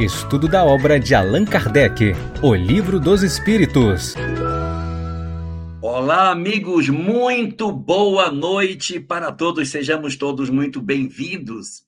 Estudo 0.00 0.48
da 0.48 0.64
obra 0.64 0.98
de 0.98 1.14
Allan 1.14 1.44
Kardec, 1.44 2.14
O 2.42 2.54
Livro 2.54 2.98
dos 2.98 3.22
Espíritos. 3.22 4.14
Olá, 5.82 6.30
amigos, 6.30 6.88
muito 6.88 7.70
boa 7.70 8.30
noite 8.30 8.98
para 8.98 9.30
todos. 9.30 9.68
Sejamos 9.68 10.16
todos 10.16 10.48
muito 10.48 10.80
bem-vindos 10.80 11.84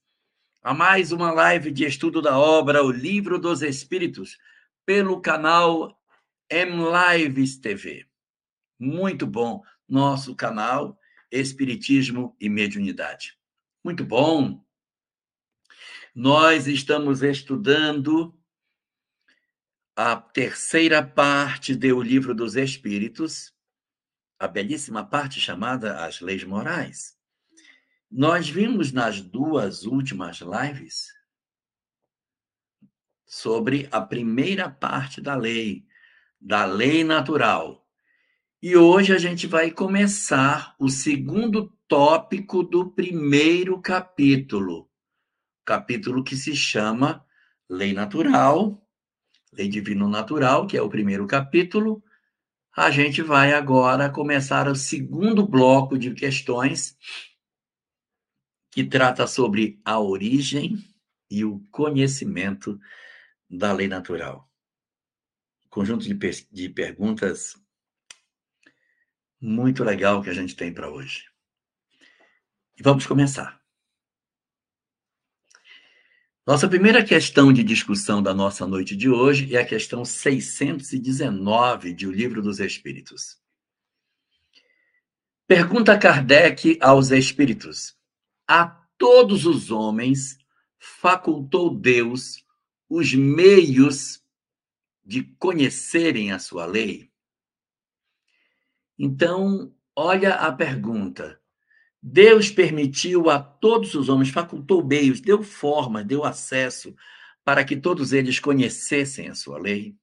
a 0.62 0.74
mais 0.74 1.10
uma 1.10 1.32
live 1.32 1.70
de 1.70 1.86
estudo 1.86 2.20
da 2.20 2.38
obra 2.38 2.84
O 2.84 2.90
Livro 2.90 3.38
dos 3.38 3.62
Espíritos 3.62 4.36
pelo 4.84 5.18
canal 5.22 5.98
M 6.50 6.82
Lives 7.16 7.56
TV. 7.56 8.04
Muito 8.78 9.26
bom, 9.26 9.62
nosso 9.88 10.36
canal 10.36 10.98
Espiritismo 11.30 12.36
e 12.38 12.50
Mediunidade. 12.50 13.38
Muito 13.82 14.04
bom. 14.04 14.62
Nós 16.14 16.66
estamos 16.66 17.22
estudando 17.22 18.38
a 19.96 20.14
terceira 20.14 21.02
parte 21.02 21.74
do 21.74 22.02
Livro 22.02 22.34
dos 22.34 22.54
Espíritos, 22.54 23.50
a 24.38 24.46
belíssima 24.46 25.06
parte 25.06 25.40
chamada 25.40 26.04
As 26.04 26.20
Leis 26.20 26.44
Morais. 26.44 27.16
Nós 28.10 28.46
vimos 28.46 28.92
nas 28.92 29.22
duas 29.22 29.86
últimas 29.86 30.40
lives 30.40 31.14
sobre 33.24 33.88
a 33.90 34.02
primeira 34.02 34.68
parte 34.68 35.18
da 35.18 35.34
lei, 35.34 35.86
da 36.38 36.66
lei 36.66 37.04
natural. 37.04 37.88
E 38.60 38.76
hoje 38.76 39.14
a 39.14 39.18
gente 39.18 39.46
vai 39.46 39.70
começar 39.70 40.76
o 40.78 40.90
segundo 40.90 41.74
tópico 41.88 42.62
do 42.62 42.90
primeiro 42.90 43.80
capítulo, 43.80 44.91
capítulo 45.64 46.24
que 46.24 46.36
se 46.36 46.54
chama 46.54 47.24
Lei 47.68 47.92
Natural, 47.92 48.80
Lei 49.52 49.68
Divino 49.68 50.08
Natural, 50.08 50.66
que 50.66 50.76
é 50.76 50.82
o 50.82 50.88
primeiro 50.88 51.26
capítulo. 51.26 52.02
A 52.74 52.90
gente 52.90 53.22
vai 53.22 53.52
agora 53.52 54.10
começar 54.10 54.66
o 54.68 54.74
segundo 54.74 55.46
bloco 55.46 55.98
de 55.98 56.12
questões 56.14 56.96
que 58.70 58.82
trata 58.82 59.26
sobre 59.26 59.80
a 59.84 60.00
origem 60.00 60.78
e 61.30 61.44
o 61.44 61.60
conhecimento 61.70 62.80
da 63.48 63.72
lei 63.72 63.86
natural. 63.86 64.50
Conjunto 65.68 66.04
de, 66.04 66.14
de 66.50 66.68
perguntas 66.70 67.54
muito 69.40 69.84
legal 69.84 70.22
que 70.22 70.30
a 70.30 70.34
gente 70.34 70.56
tem 70.56 70.72
para 70.72 70.90
hoje. 70.90 71.24
E 72.78 72.82
vamos 72.82 73.06
começar. 73.06 73.61
Nossa 76.44 76.68
primeira 76.68 77.04
questão 77.04 77.52
de 77.52 77.62
discussão 77.62 78.20
da 78.20 78.34
nossa 78.34 78.66
noite 78.66 78.96
de 78.96 79.08
hoje 79.08 79.54
é 79.54 79.60
a 79.60 79.64
questão 79.64 80.04
619 80.04 81.94
de 81.94 82.04
O 82.04 82.10
Livro 82.10 82.42
dos 82.42 82.58
Espíritos. 82.58 83.40
Pergunta 85.46 85.96
Kardec 85.96 86.78
aos 86.80 87.12
Espíritos: 87.12 87.96
A 88.44 88.66
todos 88.98 89.46
os 89.46 89.70
homens 89.70 90.36
facultou 90.80 91.72
Deus 91.72 92.44
os 92.88 93.14
meios 93.14 94.20
de 95.04 95.22
conhecerem 95.38 96.32
a 96.32 96.40
sua 96.40 96.66
lei? 96.66 97.08
Então, 98.98 99.72
olha 99.94 100.34
a 100.34 100.50
pergunta. 100.50 101.40
Deus 102.02 102.50
permitiu 102.50 103.30
a 103.30 103.38
todos 103.38 103.94
os 103.94 104.08
homens, 104.08 104.30
facultou 104.30 104.84
meios, 104.84 105.20
deu 105.20 105.40
forma, 105.40 106.02
deu 106.02 106.24
acesso 106.24 106.96
para 107.44 107.64
que 107.64 107.76
todos 107.76 108.12
eles 108.12 108.40
conhecessem 108.40 109.28
a 109.28 109.34
sua 109.36 109.56
lei. 109.56 109.96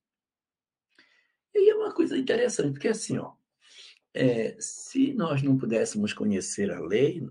E 1.54 1.70
é 1.70 1.76
uma 1.76 1.94
coisa 1.94 2.18
interessante, 2.18 2.72
porque 2.72 2.88
assim, 2.88 3.18
ó, 3.18 3.34
é, 4.14 4.56
se 4.62 5.14
nós 5.14 5.42
não 5.42 5.58
pudéssemos 5.58 6.14
conhecer 6.14 6.72
a 6.72 6.80
lei, 6.80 7.28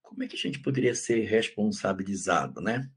como 0.00 0.22
é 0.22 0.26
que 0.26 0.36
a 0.36 0.38
gente 0.38 0.60
poderia 0.60 0.94
ser 0.94 1.24
responsabilizado, 1.26 2.62
né? 2.62 2.90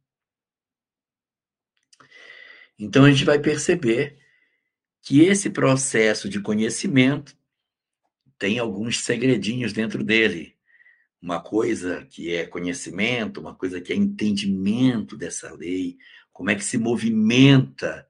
Então 2.79 3.03
a 3.03 3.11
gente 3.11 3.25
vai 3.25 3.39
perceber 3.39 4.17
que 5.01 5.21
esse 5.21 5.49
processo 5.49 6.29
de 6.29 6.39
conhecimento 6.39 7.37
tem 8.37 8.57
alguns 8.57 9.03
segredinhos 9.03 9.73
dentro 9.73 10.01
dele 10.03 10.57
uma 11.21 11.39
coisa 11.39 12.03
que 12.05 12.33
é 12.33 12.47
conhecimento, 12.47 13.39
uma 13.39 13.53
coisa 13.53 13.79
que 13.79 13.93
é 13.93 13.95
entendimento 13.95 15.15
dessa 15.15 15.53
lei, 15.53 15.97
como 16.33 16.49
é 16.49 16.55
que 16.55 16.63
se 16.63 16.77
movimenta 16.77 18.07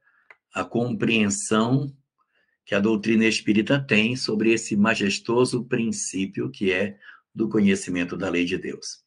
a 0.53 0.63
compreensão 0.63 1.93
que 2.63 2.73
a 2.73 2.79
doutrina 2.79 3.25
espírita 3.25 3.79
tem 3.79 4.15
sobre 4.15 4.53
esse 4.53 4.77
majestoso 4.77 5.65
princípio 5.65 6.49
que 6.49 6.71
é 6.71 6.97
do 7.35 7.49
conhecimento 7.49 8.15
da 8.15 8.29
lei 8.29 8.45
de 8.45 8.57
Deus. 8.57 9.03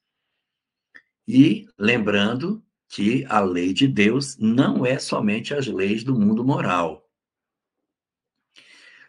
E 1.26 1.66
lembrando 1.78 2.62
que 2.88 3.24
a 3.26 3.40
lei 3.40 3.72
de 3.72 3.88
Deus 3.88 4.36
não 4.36 4.84
é 4.84 4.98
somente 4.98 5.54
as 5.54 5.66
leis 5.66 6.04
do 6.04 6.18
mundo 6.18 6.44
moral. 6.44 7.08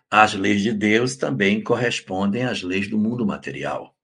As 0.09 0.34
leis 0.34 0.61
de 0.61 0.72
Deus 0.72 1.17
também 1.17 1.61
correspondem 1.61 2.44
às 2.44 2.61
leis 2.61 2.88
do 2.88 2.97
mundo 2.97 3.25
material 3.25 3.94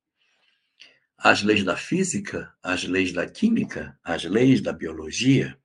as 1.24 1.44
leis 1.44 1.64
da 1.64 1.78
física, 1.78 2.52
as 2.64 2.84
leis 2.84 3.14
da 3.14 3.28
química, 3.28 3.96
as 4.04 4.24
leis 4.24 4.60
da 4.60 4.74
biologia, 4.74 5.56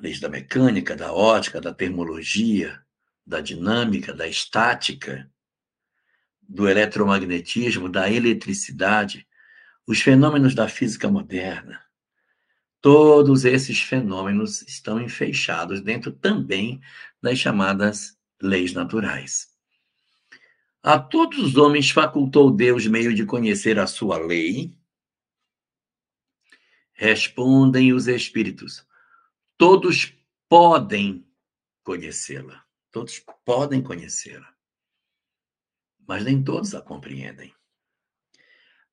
leis 0.00 0.18
da 0.18 0.28
mecânica, 0.28 0.96
da 0.96 1.12
ótica, 1.12 1.60
da 1.60 1.72
termologia, 1.72 2.84
da 3.24 3.40
dinâmica, 3.40 4.12
da 4.12 4.26
estática, 4.26 5.30
do 6.42 6.68
eletromagnetismo, 6.68 7.88
da 7.88 8.10
eletricidade, 8.10 9.24
os 9.86 10.00
fenômenos 10.00 10.56
da 10.56 10.66
física 10.66 11.08
moderna. 11.08 11.80
Todos 12.80 13.44
esses 13.44 13.80
fenômenos 13.80 14.62
estão 14.62 15.00
enfeixados 15.00 15.80
dentro 15.80 16.10
também 16.10 16.80
das 17.22 17.38
chamadas 17.38 18.18
leis 18.42 18.72
naturais. 18.72 19.49
A 20.82 20.98
todos 20.98 21.38
os 21.38 21.56
homens 21.56 21.90
facultou 21.90 22.50
Deus 22.50 22.86
meio 22.86 23.14
de 23.14 23.26
conhecer 23.26 23.78
a 23.78 23.86
sua 23.86 24.16
lei? 24.16 24.74
Respondem 26.94 27.92
os 27.92 28.08
espíritos. 28.08 28.86
Todos 29.58 30.16
podem 30.48 31.26
conhecê-la. 31.82 32.64
Todos 32.90 33.18
podem 33.44 33.82
conhecê-la. 33.82 34.54
Mas 36.08 36.24
nem 36.24 36.42
todos 36.42 36.74
a 36.74 36.80
compreendem. 36.80 37.54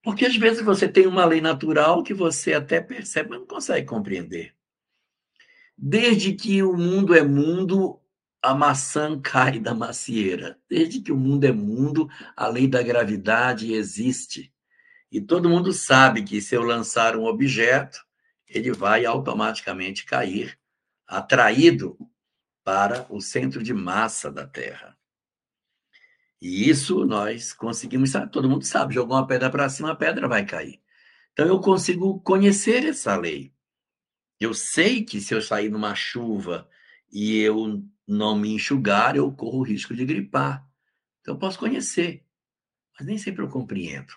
Porque 0.03 0.25
às 0.25 0.35
vezes 0.35 0.63
você 0.63 0.89
tem 0.89 1.07
uma 1.07 1.25
lei 1.25 1.39
natural 1.39 2.03
que 2.03 2.13
você 2.13 2.53
até 2.53 2.81
percebe, 2.81 3.29
mas 3.29 3.39
não 3.39 3.47
consegue 3.47 3.87
compreender. 3.87 4.53
Desde 5.77 6.33
que 6.33 6.61
o 6.61 6.75
mundo 6.75 7.15
é 7.15 7.23
mundo, 7.23 8.01
a 8.47 8.55
maçã 8.55 9.19
cai 9.19 9.59
da 9.59 9.73
macieira. 9.73 10.57
Desde 10.69 11.01
que 11.01 11.11
o 11.11 11.17
mundo 11.17 11.43
é 11.43 11.51
mundo, 11.51 12.09
a 12.33 12.47
lei 12.47 12.65
da 12.65 12.81
gravidade 12.81 13.73
existe. 13.73 14.53
E 15.11 15.19
todo 15.19 15.49
mundo 15.49 15.73
sabe 15.73 16.23
que 16.23 16.41
se 16.41 16.55
eu 16.55 16.63
lançar 16.63 17.17
um 17.17 17.25
objeto, 17.25 17.99
ele 18.47 18.71
vai 18.71 19.05
automaticamente 19.05 20.05
cair, 20.05 20.57
atraído 21.05 21.97
para 22.63 23.05
o 23.09 23.19
centro 23.19 23.61
de 23.61 23.73
massa 23.73 24.31
da 24.31 24.47
Terra. 24.47 24.97
E 26.41 26.69
isso 26.69 27.03
nós 27.05 27.51
conseguimos, 27.51 28.11
sabe, 28.11 28.31
todo 28.31 28.49
mundo 28.49 28.63
sabe, 28.63 28.93
jogou 28.93 29.17
uma 29.17 29.27
pedra 29.27 29.49
para 29.49 29.67
cima, 29.67 29.91
a 29.91 29.95
pedra 29.95 30.25
vai 30.25 30.45
cair. 30.45 30.81
Então 31.33 31.45
eu 31.45 31.59
consigo 31.59 32.21
conhecer 32.21 32.85
essa 32.85 33.13
lei. 33.17 33.53
Eu 34.39 34.53
sei 34.53 35.03
que 35.03 35.19
se 35.19 35.33
eu 35.33 35.41
sair 35.41 35.69
numa 35.69 35.95
chuva 35.95 36.69
e 37.11 37.37
eu 37.39 37.83
não 38.07 38.37
me 38.37 38.49
enxugar, 38.53 39.15
eu 39.15 39.31
corro 39.31 39.59
o 39.59 39.63
risco 39.63 39.93
de 39.95 40.05
gripar. 40.05 40.67
Então, 41.21 41.35
eu 41.35 41.39
posso 41.39 41.59
conhecer, 41.59 42.25
mas 42.97 43.05
nem 43.07 43.17
sempre 43.17 43.43
eu 43.43 43.49
compreendo. 43.49 44.13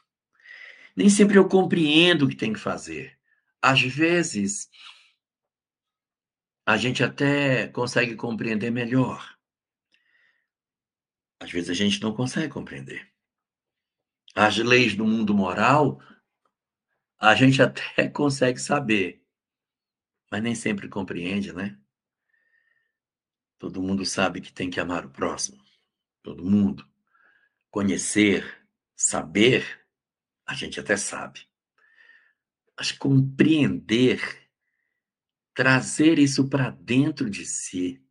Nem 0.94 1.08
sempre 1.08 1.38
eu 1.38 1.48
compreendo 1.48 2.24
o 2.24 2.28
que 2.28 2.36
tem 2.36 2.52
que 2.52 2.58
fazer. 2.58 3.18
Às 3.62 3.80
vezes, 3.82 4.70
a 6.66 6.76
gente 6.76 7.02
até 7.02 7.68
consegue 7.68 8.14
compreender 8.14 8.70
melhor. 8.70 9.36
Às 11.40 11.50
vezes, 11.50 11.70
a 11.70 11.74
gente 11.74 12.00
não 12.00 12.14
consegue 12.14 12.48
compreender. 12.48 13.10
As 14.34 14.56
leis 14.58 14.94
do 14.94 15.04
mundo 15.04 15.34
moral, 15.34 16.00
a 17.18 17.34
gente 17.34 17.60
até 17.62 18.08
consegue 18.08 18.58
saber, 18.58 19.24
mas 20.30 20.42
nem 20.42 20.54
sempre 20.54 20.88
compreende, 20.88 21.52
né? 21.52 21.78
Todo 23.60 23.82
mundo 23.82 24.06
sabe 24.06 24.40
que 24.40 24.50
tem 24.50 24.70
que 24.70 24.80
amar 24.80 25.04
o 25.04 25.10
próximo. 25.10 25.62
Todo 26.22 26.42
mundo. 26.42 26.82
Conhecer, 27.70 28.66
saber, 28.96 29.86
a 30.46 30.54
gente 30.54 30.80
até 30.80 30.96
sabe. 30.96 31.46
Mas 32.74 32.90
compreender 32.90 34.48
trazer 35.54 36.18
isso 36.18 36.48
para 36.48 36.70
dentro 36.70 37.28
de 37.28 37.44
si 37.44 38.02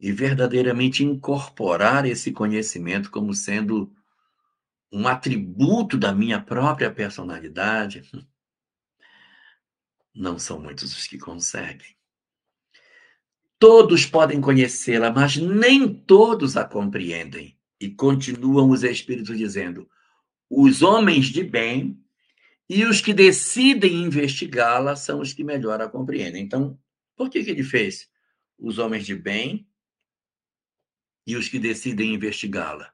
e 0.00 0.10
verdadeiramente 0.10 1.04
incorporar 1.04 2.06
esse 2.06 2.32
conhecimento 2.32 3.10
como 3.10 3.34
sendo 3.34 3.94
um 4.90 5.06
atributo 5.06 5.98
da 5.98 6.14
minha 6.14 6.40
própria 6.40 6.90
personalidade, 6.90 8.10
não 10.14 10.38
são 10.38 10.58
muitos 10.58 10.96
os 10.96 11.06
que 11.06 11.18
conseguem. 11.18 12.01
Todos 13.62 14.04
podem 14.04 14.40
conhecê-la, 14.40 15.12
mas 15.12 15.36
nem 15.36 15.88
todos 15.88 16.56
a 16.56 16.64
compreendem. 16.64 17.56
E 17.80 17.88
continuam 17.88 18.70
os 18.70 18.82
Espíritos 18.82 19.38
dizendo: 19.38 19.88
os 20.50 20.82
homens 20.82 21.26
de 21.26 21.44
bem 21.44 21.96
e 22.68 22.84
os 22.84 23.00
que 23.00 23.14
decidem 23.14 24.02
investigá-la 24.02 24.96
são 24.96 25.20
os 25.20 25.32
que 25.32 25.44
melhor 25.44 25.80
a 25.80 25.88
compreendem. 25.88 26.42
Então, 26.42 26.76
por 27.14 27.30
que, 27.30 27.44
que 27.44 27.50
ele 27.52 27.62
fez? 27.62 28.10
Os 28.58 28.78
homens 28.78 29.06
de 29.06 29.14
bem 29.14 29.64
e 31.24 31.36
os 31.36 31.46
que 31.48 31.60
decidem 31.60 32.14
investigá-la. 32.14 32.92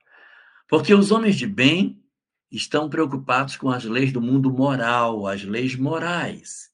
Porque 0.69 0.93
os 0.93 1.11
homens 1.11 1.37
de 1.37 1.47
bem 1.47 2.05
estão 2.53 2.91
preocupados 2.91 3.57
com 3.57 3.71
as 3.71 3.85
leis 3.85 4.13
do 4.13 4.21
mundo 4.21 4.53
moral, 4.53 5.27
as 5.27 5.43
leis 5.43 5.75
morais. 5.75 6.71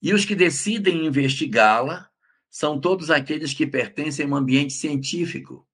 E 0.00 0.14
os 0.14 0.24
que 0.24 0.34
decidem 0.34 1.04
investigá-la 1.04 2.07
são 2.50 2.80
todos 2.80 3.10
aqueles 3.10 3.52
que 3.52 3.66
pertencem 3.66 4.24
a 4.24 4.28
um 4.28 4.36
ambiente 4.36 4.72
científico. 4.72 5.66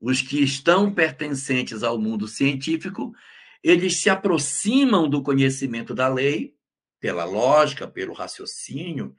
Os 0.00 0.20
que 0.20 0.42
estão 0.42 0.92
pertencentes 0.92 1.82
ao 1.82 1.98
mundo 1.98 2.28
científico, 2.28 3.14
eles 3.62 4.00
se 4.00 4.10
aproximam 4.10 5.08
do 5.08 5.22
conhecimento 5.22 5.94
da 5.94 6.08
lei 6.08 6.56
pela 7.00 7.24
lógica, 7.24 7.86
pelo 7.86 8.12
raciocínio, 8.12 9.16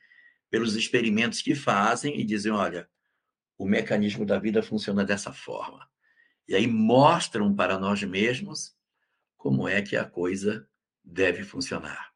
pelos 0.49 0.75
experimentos 0.75 1.41
que 1.41 1.55
fazem 1.55 2.19
e 2.19 2.23
dizem, 2.23 2.51
olha, 2.51 2.89
o 3.57 3.65
mecanismo 3.65 4.25
da 4.25 4.37
vida 4.37 4.61
funciona 4.61 5.03
dessa 5.03 5.33
forma. 5.33 5.87
E 6.47 6.55
aí 6.55 6.67
mostram 6.67 7.53
para 7.53 7.77
nós 7.77 8.01
mesmos 8.03 8.75
como 9.35 9.67
é 9.67 9.81
que 9.81 9.95
a 9.95 10.05
coisa 10.05 10.67
deve 11.03 11.43
funcionar. 11.43 12.13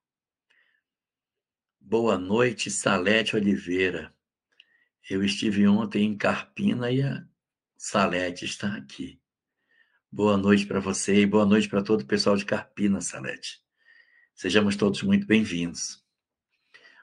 Boa 1.83 2.17
noite, 2.17 2.69
Salete 2.69 3.35
Oliveira. 3.35 4.13
Eu 5.09 5.23
estive 5.23 5.67
ontem 5.67 6.05
em 6.05 6.17
Carpina 6.17 6.89
e 6.89 7.01
a 7.01 7.25
Salete 7.75 8.45
está 8.45 8.75
aqui. 8.75 9.19
Boa 10.09 10.37
noite 10.37 10.65
para 10.65 10.79
você 10.79 11.21
e 11.21 11.25
boa 11.25 11.45
noite 11.45 11.67
para 11.67 11.83
todo 11.83 12.01
o 12.01 12.05
pessoal 12.05 12.37
de 12.37 12.45
Carpina, 12.45 13.01
Salete. 13.01 13.59
Sejamos 14.33 14.77
todos 14.77 15.01
muito 15.01 15.27
bem-vindos. 15.27 16.01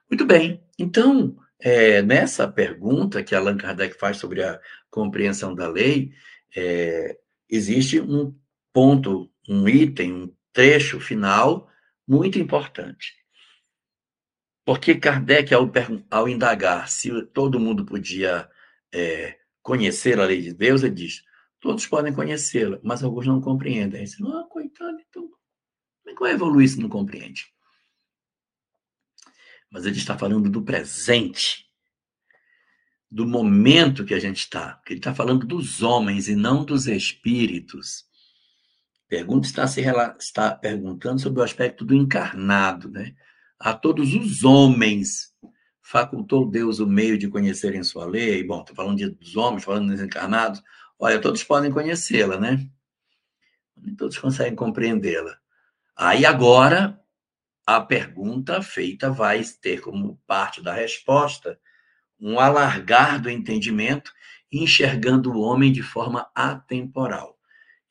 Muito 0.08 0.24
bem, 0.24 0.64
então, 0.78 1.36
é, 1.60 2.00
nessa 2.00 2.48
pergunta 2.48 3.22
que 3.22 3.34
Allan 3.34 3.58
Kardec 3.58 3.98
faz 3.98 4.16
sobre 4.16 4.42
a 4.42 4.58
compreensão 4.90 5.54
da 5.54 5.68
lei, 5.68 6.14
é, 6.56 7.18
existe 7.50 8.00
um 8.00 8.34
ponto, 8.72 9.30
um 9.46 9.68
item, 9.68 10.12
um 10.14 10.36
trecho 10.52 10.98
final 10.98 11.68
muito 12.06 12.38
importante. 12.38 13.18
Porque 14.68 14.94
Kardec, 14.96 15.54
ao, 15.54 15.72
ao 16.10 16.28
indagar 16.28 16.90
se 16.90 17.10
todo 17.28 17.58
mundo 17.58 17.86
podia 17.86 18.46
é, 18.92 19.38
conhecer 19.62 20.20
a 20.20 20.26
lei 20.26 20.42
de 20.42 20.52
Deus, 20.52 20.82
ele 20.82 20.94
diz: 20.94 21.24
todos 21.58 21.86
podem 21.86 22.12
conhecê-la, 22.12 22.78
mas 22.82 23.02
alguns 23.02 23.26
não 23.26 23.40
compreendem. 23.40 24.02
Aí 24.02 24.06
você, 24.06 24.22
ah, 24.22 24.44
coitado, 24.50 24.98
então, 25.08 25.22
como 25.22 26.10
é 26.10 26.12
que 26.12 26.20
vai 26.20 26.32
evoluir 26.32 26.68
se 26.68 26.78
não 26.82 26.88
compreende? 26.90 27.46
Mas 29.70 29.86
ele 29.86 29.96
está 29.96 30.18
falando 30.18 30.50
do 30.50 30.62
presente, 30.62 31.64
do 33.10 33.26
momento 33.26 34.04
que 34.04 34.12
a 34.12 34.20
gente 34.20 34.40
está. 34.40 34.82
Ele 34.86 35.00
está 35.00 35.14
falando 35.14 35.46
dos 35.46 35.82
homens 35.82 36.28
e 36.28 36.36
não 36.36 36.62
dos 36.62 36.86
espíritos. 36.86 38.04
Pergunta 39.08 39.46
está 39.48 39.66
se 39.66 39.80
está 40.18 40.54
perguntando 40.54 41.22
sobre 41.22 41.40
o 41.40 41.42
aspecto 41.42 41.86
do 41.86 41.94
encarnado, 41.94 42.90
né? 42.90 43.16
A 43.58 43.74
todos 43.74 44.14
os 44.14 44.44
homens 44.44 45.34
facultou 45.82 46.48
Deus 46.48 46.78
o 46.78 46.86
meio 46.86 47.18
de 47.18 47.28
conhecerem 47.28 47.82
sua 47.82 48.04
lei. 48.04 48.44
Bom, 48.44 48.60
estou 48.60 48.76
falando 48.76 48.98
de, 48.98 49.08
dos 49.08 49.36
homens, 49.36 49.64
falando 49.64 49.90
dos 49.90 50.00
encarnados. 50.00 50.62
Olha, 50.98 51.20
todos 51.20 51.42
podem 51.42 51.70
conhecê-la, 51.70 52.38
né? 52.38 52.68
Nem 53.76 53.94
todos 53.94 54.18
conseguem 54.18 54.54
compreendê-la. 54.54 55.38
Aí 55.96 56.24
agora 56.24 57.00
a 57.66 57.80
pergunta 57.80 58.62
feita 58.62 59.10
vai 59.10 59.42
ter 59.60 59.80
como 59.80 60.20
parte 60.26 60.62
da 60.62 60.72
resposta 60.72 61.58
um 62.20 62.38
alargar 62.40 63.20
do 63.20 63.30
entendimento, 63.30 64.12
enxergando 64.50 65.32
o 65.32 65.40
homem 65.40 65.72
de 65.72 65.82
forma 65.82 66.30
atemporal. 66.34 67.38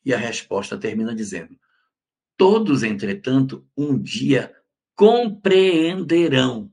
E 0.04 0.12
a 0.12 0.18
resposta 0.18 0.78
termina 0.78 1.14
dizendo: 1.14 1.58
Todos, 2.36 2.82
entretanto, 2.82 3.66
um 3.76 3.98
dia 3.98 4.54
compreenderão. 4.98 6.72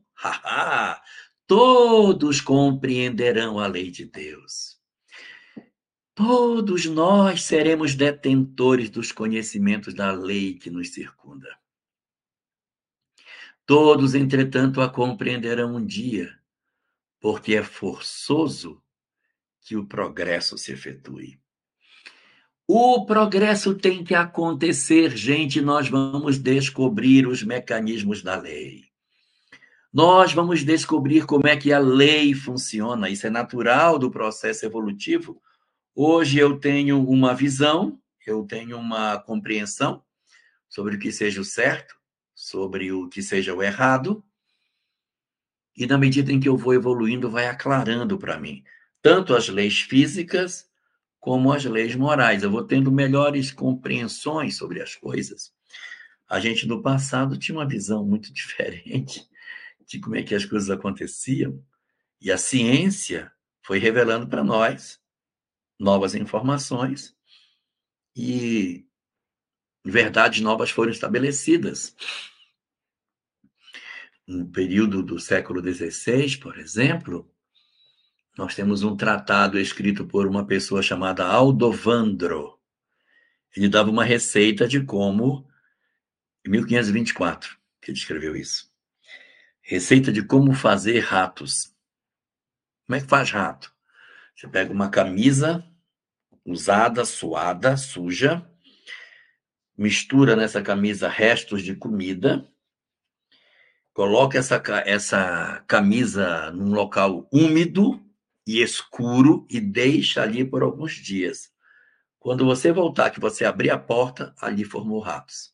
Todos 1.45 2.41
compreenderão 2.41 3.59
a 3.59 3.67
lei 3.67 3.91
de 3.91 4.05
Deus. 4.05 4.81
Todos 6.15 6.85
nós 6.85 7.43
seremos 7.43 7.93
detentores 7.93 8.89
dos 8.89 9.11
conhecimentos 9.11 9.93
da 9.93 10.11
lei 10.11 10.55
que 10.55 10.71
nos 10.71 10.89
circunda. 10.89 11.55
Todos, 13.63 14.15
entretanto, 14.15 14.81
a 14.81 14.89
compreenderão 14.89 15.75
um 15.75 15.85
dia 15.85 16.35
porque 17.19 17.53
é 17.55 17.63
forçoso 17.63 18.81
que 19.61 19.75
o 19.75 19.85
progresso 19.85 20.57
se 20.57 20.71
efetue. 20.71 21.39
O 22.67 23.05
progresso 23.05 23.75
tem 23.75 24.03
que 24.03 24.15
acontecer, 24.15 25.15
gente. 25.15 25.61
Nós 25.61 25.87
vamos 25.87 26.39
descobrir 26.39 27.27
os 27.27 27.43
mecanismos 27.43 28.23
da 28.23 28.35
lei. 28.37 28.85
Nós 29.93 30.33
vamos 30.33 30.63
descobrir 30.63 31.25
como 31.25 31.47
é 31.47 31.55
que 31.55 31.71
a 31.71 31.79
lei 31.79 32.33
funciona. 32.33 33.09
Isso 33.09 33.27
é 33.27 33.29
natural 33.29 33.99
do 33.99 34.09
processo 34.09 34.65
evolutivo. 34.65 35.39
Hoje 35.93 36.39
eu 36.39 36.59
tenho 36.59 37.07
uma 37.07 37.35
visão, 37.35 37.99
eu 38.25 38.43
tenho 38.43 38.77
uma 38.77 39.19
compreensão 39.19 40.03
sobre 40.67 40.95
o 40.95 40.99
que 40.99 41.11
seja 41.11 41.39
o 41.39 41.45
certo, 41.45 41.95
sobre 42.33 42.91
o 42.91 43.07
que 43.07 43.21
seja 43.21 43.53
o 43.53 43.61
errado. 43.61 44.25
E 45.77 45.85
na 45.85 45.97
medida 45.97 46.31
em 46.31 46.39
que 46.39 46.49
eu 46.49 46.57
vou 46.57 46.73
evoluindo, 46.73 47.29
vai 47.29 47.47
aclarando 47.47 48.17
para 48.17 48.39
mim 48.39 48.63
tanto 49.03 49.35
as 49.35 49.49
leis 49.49 49.81
físicas 49.81 50.67
como 51.25 51.51
as 51.51 51.65
leis 51.65 51.95
morais. 51.95 52.43
Eu 52.43 52.51
vou 52.51 52.63
tendo 52.63 52.91
melhores 52.91 53.51
compreensões 53.51 54.57
sobre 54.57 54.79
as 54.79 54.93
coisas. 54.93 55.51
A 56.29 56.39
gente 56.39 56.67
no 56.67 56.83
passado 56.83 57.35
tinha 57.35 57.57
uma 57.57 57.67
visão 57.67 58.05
muito 58.05 58.29
diferente 58.31 59.27
de 59.87 59.99
como 59.99 60.15
é 60.15 60.21
que 60.21 60.35
as 60.35 60.45
coisas 60.45 60.69
aconteciam, 60.69 61.59
e 62.21 62.31
a 62.31 62.37
ciência 62.37 63.31
foi 63.63 63.79
revelando 63.79 64.27
para 64.27 64.43
nós 64.43 64.99
novas 65.79 66.13
informações 66.13 67.15
e 68.15 68.85
verdades 69.83 70.41
novas 70.41 70.69
foram 70.69 70.91
estabelecidas 70.91 71.95
no 74.27 74.47
período 74.51 75.01
do 75.01 75.19
século 75.19 75.59
XVI, 75.59 76.37
por 76.37 76.59
exemplo, 76.59 77.34
nós 78.37 78.53
temos 78.53 78.83
um 78.83 78.95
tratado 78.95 79.59
escrito 79.59 80.05
por 80.05 80.27
uma 80.27 80.45
pessoa 80.45 80.81
chamada 80.81 81.25
Aldovandro. 81.25 82.59
Ele 83.55 83.69
dava 83.69 83.89
uma 83.89 84.03
receita 84.03 84.67
de 84.67 84.83
como, 84.83 85.47
em 86.45 86.49
1524, 86.49 87.57
que 87.81 87.91
ele 87.91 87.97
escreveu 87.97 88.35
isso. 88.35 88.69
Receita 89.61 90.11
de 90.11 90.21
como 90.21 90.53
fazer 90.53 90.99
ratos. 90.99 91.73
Como 92.85 92.97
é 92.97 93.01
que 93.01 93.07
faz 93.07 93.31
rato? 93.31 93.73
Você 94.35 94.47
pega 94.47 94.71
uma 94.71 94.89
camisa 94.89 95.65
usada, 96.45 97.05
suada, 97.05 97.77
suja, 97.77 98.47
mistura 99.77 100.35
nessa 100.35 100.61
camisa 100.61 101.07
restos 101.07 101.63
de 101.63 101.73
comida, 101.73 102.47
Coloque 103.95 104.37
essa, 104.37 104.61
essa 104.85 105.63
camisa 105.65 106.51
num 106.51 106.73
local 106.73 107.25
úmido 107.31 108.04
e 108.45 108.61
escuro 108.61 109.47
e 109.49 109.59
deixa 109.59 110.21
ali 110.21 110.45
por 110.45 110.61
alguns 110.61 110.93
dias. 110.93 111.51
Quando 112.19 112.45
você 112.45 112.71
voltar, 112.71 113.09
que 113.09 113.19
você 113.19 113.45
abrir 113.45 113.69
a 113.69 113.77
porta, 113.77 114.33
ali 114.39 114.63
formou 114.63 114.99
ratos. 114.99 115.53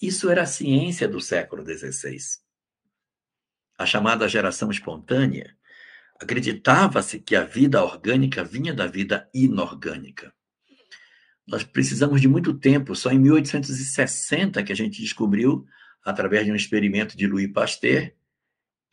Isso 0.00 0.30
era 0.30 0.42
a 0.42 0.46
ciência 0.46 1.08
do 1.08 1.20
século 1.20 1.64
XVI. 1.64 2.18
A 3.78 3.86
chamada 3.86 4.28
geração 4.28 4.70
espontânea 4.70 5.56
acreditava-se 6.20 7.18
que 7.18 7.34
a 7.34 7.44
vida 7.44 7.82
orgânica 7.82 8.44
vinha 8.44 8.72
da 8.72 8.86
vida 8.86 9.28
inorgânica. 9.34 10.32
Nós 11.46 11.62
precisamos 11.62 12.20
de 12.20 12.28
muito 12.28 12.54
tempo, 12.54 12.94
só 12.94 13.10
em 13.10 13.18
1860 13.18 14.62
que 14.62 14.72
a 14.72 14.76
gente 14.76 15.02
descobriu 15.02 15.66
através 16.04 16.44
de 16.44 16.52
um 16.52 16.56
experimento 16.56 17.16
de 17.16 17.26
Louis 17.26 17.52
Pasteur, 17.52 18.12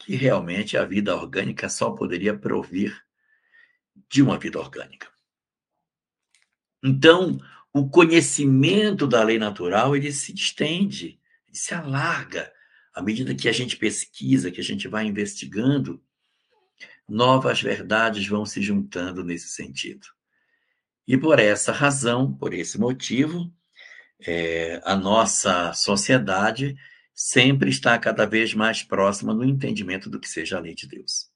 que 0.05 0.15
realmente 0.15 0.77
a 0.77 0.86
vida 0.86 1.15
orgânica 1.15 1.70
só 1.70 1.91
poderia 1.91 2.38
provir 2.38 3.00
de 4.10 4.22
uma 4.22 4.38
vida 4.38 4.60
orgânica. 4.60 5.08
Então, 6.84 7.39
o 7.74 7.88
conhecimento 7.88 9.05
da 9.05 9.24
lei 9.24 9.38
natural 9.38 9.96
ele 9.96 10.12
se 10.12 10.34
estende, 10.34 11.20
ele 11.48 11.58
se 11.58 11.74
alarga 11.74 12.51
à 12.93 13.01
medida 13.01 13.36
que 13.36 13.48
a 13.48 13.51
gente 13.51 13.77
pesquisa, 13.77 14.51
que 14.51 14.60
a 14.60 14.63
gente 14.63 14.88
vai 14.88 15.05
investigando, 15.05 16.03
novas 17.08 17.62
verdades 17.62 18.27
vão 18.27 18.46
se 18.46 18.62
juntando 18.62 19.24
nesse 19.24 19.50
sentido. 19.50 20.08
E 21.08 21.17
por 21.17 21.39
essa 21.39 21.72
razão, 21.72 22.34
por 22.34 22.53
esse 22.53 22.79
motivo, 22.79 23.53
é, 24.20 24.81
a 24.84 24.96
nossa 24.96 25.74
sociedade 25.74 26.75
sempre 27.24 27.70
está 27.70 28.00
cada 28.00 28.25
vez 28.25 28.56
mais 28.56 28.82
próxima 28.82 29.32
no 29.32 29.46
entendimento 29.46 30.10
do 30.10 30.20
que 30.20 30.28
seja 30.28 30.58
a 30.58 30.60
lei 30.60 30.74
de 30.74 30.88
Deus. 30.88 31.30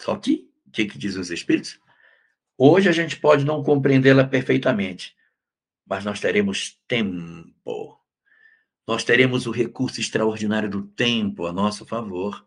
Só 0.00 0.16
que, 0.16 0.50
o 0.66 0.70
que, 0.70 0.86
que 0.86 0.98
dizem 0.98 1.20
os 1.20 1.30
Espíritos? 1.30 1.78
Hoje 2.56 2.88
a 2.88 2.92
gente 2.92 3.20
pode 3.20 3.44
não 3.44 3.62
compreendê-la 3.62 4.26
perfeitamente, 4.26 5.14
mas 5.86 6.06
nós 6.06 6.20
teremos 6.20 6.80
tempo. 6.88 8.00
Nós 8.88 9.04
teremos 9.04 9.46
o 9.46 9.50
recurso 9.50 10.00
extraordinário 10.00 10.70
do 10.70 10.86
tempo 10.86 11.44
a 11.44 11.52
nosso 11.52 11.84
favor, 11.84 12.46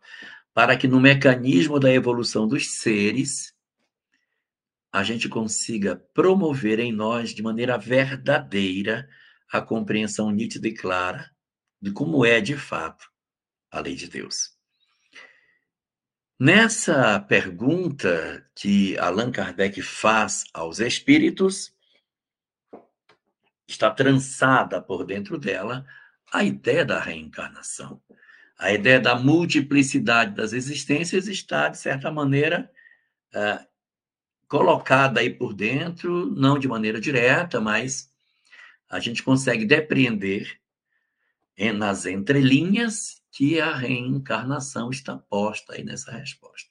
para 0.52 0.76
que 0.76 0.88
no 0.88 1.00
mecanismo 1.00 1.80
da 1.80 1.94
evolução 1.94 2.48
dos 2.48 2.80
seres, 2.80 3.54
a 4.92 5.04
gente 5.04 5.30
consiga 5.30 5.96
promover 5.96 6.80
em 6.80 6.92
nós 6.92 7.36
de 7.36 7.44
maneira 7.44 7.78
verdadeira 7.78 9.08
a 9.52 9.62
compreensão 9.62 10.32
nítida 10.32 10.68
e 10.68 10.74
clara 10.74 11.32
de 11.82 11.92
como 11.92 12.26
é 12.26 12.42
de 12.42 12.58
fato 12.58 13.10
a 13.72 13.80
lei 13.80 13.96
de 13.96 14.08
Deus. 14.08 14.58
Nessa 16.40 17.20
pergunta 17.20 18.50
que 18.56 18.98
Allan 18.98 19.32
Kardec 19.32 19.82
faz 19.82 20.46
aos 20.54 20.80
espíritos, 20.80 21.74
está 23.68 23.92
trançada 23.92 24.82
por 24.82 25.06
dentro 25.06 25.38
dela 25.38 25.86
a 26.32 26.44
ideia 26.44 26.86
da 26.86 27.00
reencarnação. 27.00 28.02
A 28.58 28.72
ideia 28.72 29.00
da 29.00 29.16
multiplicidade 29.16 30.36
das 30.36 30.54
existências 30.54 31.28
está, 31.28 31.70
de 31.70 31.78
certa 31.78 32.12
maneira, 32.12 32.72
uh, 33.34 33.66
colocada 34.48 35.20
aí 35.20 35.30
por 35.30 35.54
dentro, 35.54 36.26
não 36.26 36.58
de 36.58 36.68
maneira 36.68 37.00
direta, 37.00 37.62
mas 37.62 38.12
a 38.90 39.00
gente 39.00 39.24
consegue 39.24 39.66
depreender 39.66 40.60
nas 41.74 42.06
entrelinhas 42.06 43.22
que 43.32 43.60
a 43.60 43.76
reencarnação 43.76 44.90
está 44.90 45.18
posta 45.18 45.74
aí 45.74 45.84
nessa 45.84 46.12
resposta. 46.12 46.70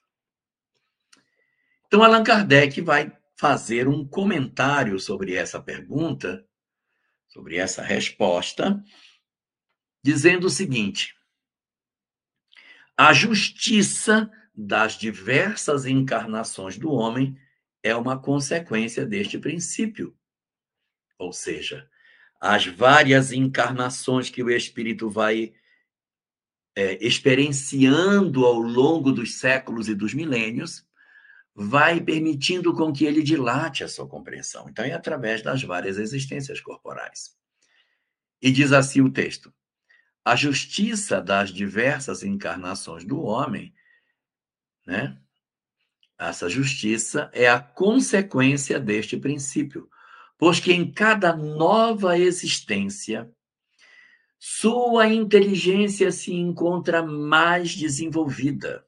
Então, 1.86 2.02
Allan 2.02 2.24
Kardec 2.24 2.80
vai 2.80 3.16
fazer 3.36 3.86
um 3.86 4.06
comentário 4.06 4.98
sobre 4.98 5.34
essa 5.34 5.62
pergunta, 5.62 6.46
sobre 7.28 7.56
essa 7.56 7.82
resposta, 7.82 8.82
dizendo 10.02 10.46
o 10.46 10.50
seguinte: 10.50 11.14
a 12.96 13.12
justiça 13.12 14.30
das 14.54 14.94
diversas 14.94 15.86
encarnações 15.86 16.76
do 16.76 16.90
homem 16.90 17.38
é 17.82 17.94
uma 17.94 18.20
consequência 18.20 19.06
deste 19.06 19.38
princípio. 19.38 20.16
Ou 21.16 21.32
seja, 21.32 21.88
as 22.40 22.66
várias 22.66 23.32
encarnações 23.32 24.30
que 24.30 24.42
o 24.42 24.50
espírito 24.50 25.10
vai 25.10 25.52
é, 26.76 27.04
experienciando 27.04 28.46
ao 28.46 28.60
longo 28.60 29.10
dos 29.10 29.34
séculos 29.34 29.88
e 29.88 29.94
dos 29.94 30.14
milênios, 30.14 30.86
vai 31.54 32.00
permitindo 32.00 32.72
com 32.72 32.92
que 32.92 33.04
ele 33.04 33.20
dilate 33.20 33.82
a 33.82 33.88
sua 33.88 34.06
compreensão. 34.06 34.68
Então, 34.68 34.84
é 34.84 34.92
através 34.92 35.42
das 35.42 35.60
várias 35.62 35.98
existências 35.98 36.60
corporais. 36.60 37.36
E 38.40 38.52
diz 38.52 38.72
assim 38.72 39.00
o 39.00 39.10
texto: 39.10 39.52
a 40.24 40.36
justiça 40.36 41.20
das 41.20 41.50
diversas 41.50 42.22
encarnações 42.22 43.04
do 43.04 43.20
homem, 43.20 43.74
né? 44.86 45.18
Essa 46.16 46.48
justiça 46.48 47.30
é 47.32 47.48
a 47.48 47.60
consequência 47.60 48.78
deste 48.78 49.16
princípio, 49.16 49.88
pois 50.38 50.60
que 50.60 50.72
em 50.72 50.90
cada 50.90 51.36
nova 51.36 52.16
existência, 52.16 53.30
sua 54.38 55.08
inteligência 55.08 56.12
se 56.12 56.32
encontra 56.32 57.02
mais 57.02 57.74
desenvolvida 57.74 58.86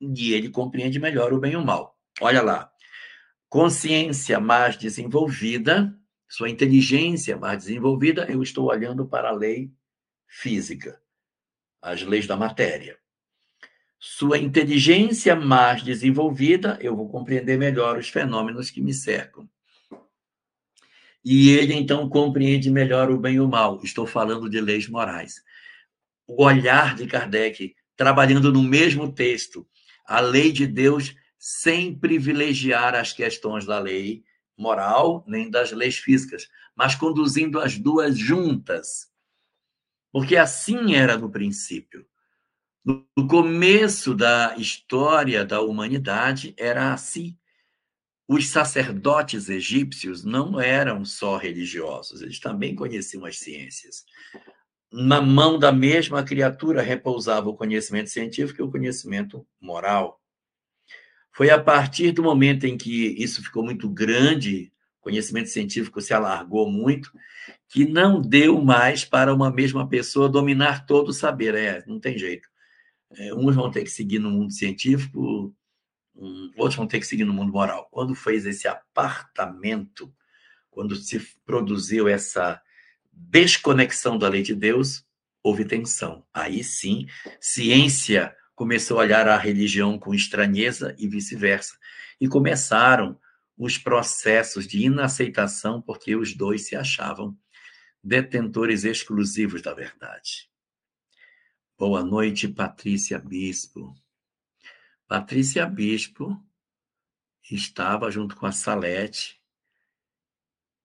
e 0.00 0.32
ele 0.32 0.48
compreende 0.48 0.98
melhor 0.98 1.32
o 1.32 1.38
bem 1.38 1.52
e 1.52 1.56
o 1.56 1.64
mal. 1.64 1.98
Olha 2.20 2.42
lá, 2.42 2.72
consciência 3.48 4.40
mais 4.40 4.76
desenvolvida, 4.76 5.94
sua 6.26 6.48
inteligência 6.48 7.36
mais 7.36 7.58
desenvolvida, 7.58 8.26
eu 8.30 8.42
estou 8.42 8.70
olhando 8.70 9.06
para 9.06 9.28
a 9.28 9.32
lei 9.32 9.70
física, 10.26 11.00
as 11.82 12.02
leis 12.02 12.26
da 12.26 12.36
matéria. 12.36 12.98
Sua 13.98 14.38
inteligência 14.38 15.36
mais 15.36 15.82
desenvolvida, 15.82 16.78
eu 16.80 16.96
vou 16.96 17.08
compreender 17.08 17.58
melhor 17.58 17.98
os 17.98 18.08
fenômenos 18.08 18.70
que 18.70 18.80
me 18.80 18.92
cercam. 18.92 19.48
E 21.28 21.50
ele 21.50 21.74
então 21.74 22.08
compreende 22.08 22.70
melhor 22.70 23.10
o 23.10 23.18
bem 23.18 23.34
e 23.34 23.40
o 23.40 23.48
mal. 23.48 23.80
Estou 23.82 24.06
falando 24.06 24.48
de 24.48 24.60
leis 24.60 24.88
morais. 24.88 25.42
O 26.24 26.44
olhar 26.44 26.94
de 26.94 27.04
Kardec, 27.04 27.74
trabalhando 27.96 28.52
no 28.52 28.62
mesmo 28.62 29.12
texto, 29.12 29.66
a 30.06 30.20
lei 30.20 30.52
de 30.52 30.68
Deus 30.68 31.16
sem 31.36 31.92
privilegiar 31.92 32.94
as 32.94 33.12
questões 33.12 33.66
da 33.66 33.80
lei 33.80 34.22
moral 34.56 35.24
nem 35.26 35.50
das 35.50 35.72
leis 35.72 35.98
físicas, 35.98 36.48
mas 36.76 36.94
conduzindo 36.94 37.58
as 37.58 37.76
duas 37.76 38.16
juntas. 38.16 39.10
Porque 40.12 40.36
assim 40.36 40.94
era 40.94 41.18
no 41.18 41.28
princípio. 41.28 42.06
No 42.84 43.26
começo 43.26 44.14
da 44.14 44.54
história 44.56 45.44
da 45.44 45.60
humanidade, 45.60 46.54
era 46.56 46.92
assim 46.92 47.36
os 48.28 48.48
sacerdotes 48.48 49.48
egípcios 49.48 50.24
não 50.24 50.60
eram 50.60 51.04
só 51.04 51.36
religiosos, 51.36 52.22
eles 52.22 52.40
também 52.40 52.74
conheciam 52.74 53.24
as 53.24 53.38
ciências. 53.38 54.04
Na 54.92 55.20
mão 55.20 55.58
da 55.58 55.70
mesma 55.70 56.22
criatura 56.24 56.82
repousava 56.82 57.48
o 57.48 57.56
conhecimento 57.56 58.10
científico 58.10 58.60
e 58.60 58.64
o 58.64 58.70
conhecimento 58.70 59.46
moral. 59.60 60.20
Foi 61.32 61.50
a 61.50 61.62
partir 61.62 62.12
do 62.12 62.22
momento 62.22 62.64
em 62.64 62.76
que 62.76 63.14
isso 63.22 63.42
ficou 63.42 63.62
muito 63.62 63.88
grande, 63.88 64.72
conhecimento 65.00 65.50
científico 65.50 66.00
se 66.00 66.12
alargou 66.12 66.70
muito, 66.70 67.12
que 67.68 67.84
não 67.84 68.20
deu 68.20 68.60
mais 68.60 69.04
para 69.04 69.32
uma 69.32 69.52
mesma 69.52 69.88
pessoa 69.88 70.28
dominar 70.28 70.84
todo 70.86 71.10
o 71.10 71.14
saber. 71.14 71.54
É, 71.54 71.84
não 71.86 72.00
tem 72.00 72.18
jeito. 72.18 72.48
É, 73.12 73.34
uns 73.34 73.54
vão 73.54 73.70
ter 73.70 73.84
que 73.84 73.90
seguir 73.90 74.18
no 74.18 74.30
mundo 74.30 74.52
científico, 74.52 75.54
um, 76.16 76.50
outros 76.56 76.76
vão 76.76 76.86
ter 76.86 76.98
que 76.98 77.06
seguir 77.06 77.24
no 77.24 77.32
mundo 77.32 77.52
moral. 77.52 77.88
Quando 77.90 78.14
fez 78.14 78.46
esse 78.46 78.66
apartamento, 78.66 80.12
quando 80.70 80.96
se 80.96 81.20
produziu 81.44 82.08
essa 82.08 82.60
desconexão 83.12 84.18
da 84.18 84.28
lei 84.28 84.42
de 84.42 84.54
Deus, 84.54 85.06
houve 85.42 85.64
tensão. 85.64 86.26
Aí 86.32 86.64
sim, 86.64 87.06
ciência 87.40 88.34
começou 88.54 88.98
a 88.98 89.02
olhar 89.02 89.28
a 89.28 89.36
religião 89.36 89.98
com 89.98 90.14
estranheza 90.14 90.94
e 90.98 91.06
vice-versa. 91.06 91.76
E 92.20 92.26
começaram 92.26 93.18
os 93.56 93.78
processos 93.78 94.66
de 94.66 94.84
inaceitação, 94.84 95.80
porque 95.80 96.16
os 96.16 96.34
dois 96.34 96.66
se 96.66 96.76
achavam 96.76 97.36
detentores 98.02 98.84
exclusivos 98.84 99.62
da 99.62 99.74
verdade. 99.74 100.50
Boa 101.78 102.02
noite, 102.02 102.48
Patrícia 102.48 103.18
Bispo. 103.18 103.94
Patrícia 105.08 105.64
Bispo 105.66 106.36
estava 107.48 108.10
junto 108.10 108.34
com 108.34 108.44
a 108.44 108.50
Salete 108.50 109.40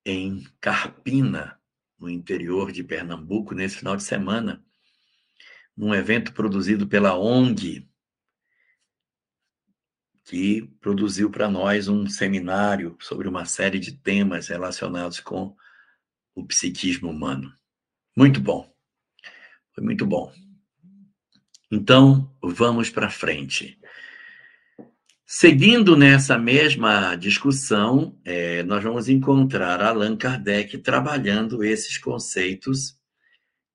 em 0.05 0.43
Carpina, 0.59 1.59
no 1.97 2.07
interior 2.07 2.71
de 2.71 2.83
Pernambuco, 2.83 3.55
nesse 3.55 3.77
final 3.77 3.95
de 3.95 4.03
semana, 4.03 4.63
num 5.75 5.93
evento 5.93 6.33
produzido 6.33 6.87
pela 6.87 7.17
ONG, 7.17 7.89
que 10.23 10.67
produziu 10.79 11.31
para 11.31 11.49
nós 11.49 11.87
um 11.87 12.07
seminário 12.07 12.95
sobre 12.99 13.27
uma 13.27 13.45
série 13.45 13.79
de 13.79 13.91
temas 13.91 14.47
relacionados 14.49 15.19
com 15.19 15.55
o 16.35 16.45
psiquismo 16.45 17.09
humano. 17.09 17.51
Muito 18.15 18.39
bom. 18.39 18.71
Foi 19.73 19.83
muito 19.83 20.05
bom. 20.05 20.31
Então, 21.71 22.35
vamos 22.41 22.89
para 22.91 23.09
frente. 23.09 23.79
Seguindo 25.33 25.95
nessa 25.95 26.37
mesma 26.37 27.15
discussão, 27.15 28.19
é, 28.25 28.63
nós 28.63 28.83
vamos 28.83 29.07
encontrar 29.07 29.81
Allan 29.81 30.17
Kardec 30.17 30.77
trabalhando 30.79 31.63
esses 31.63 31.97
conceitos, 31.97 32.99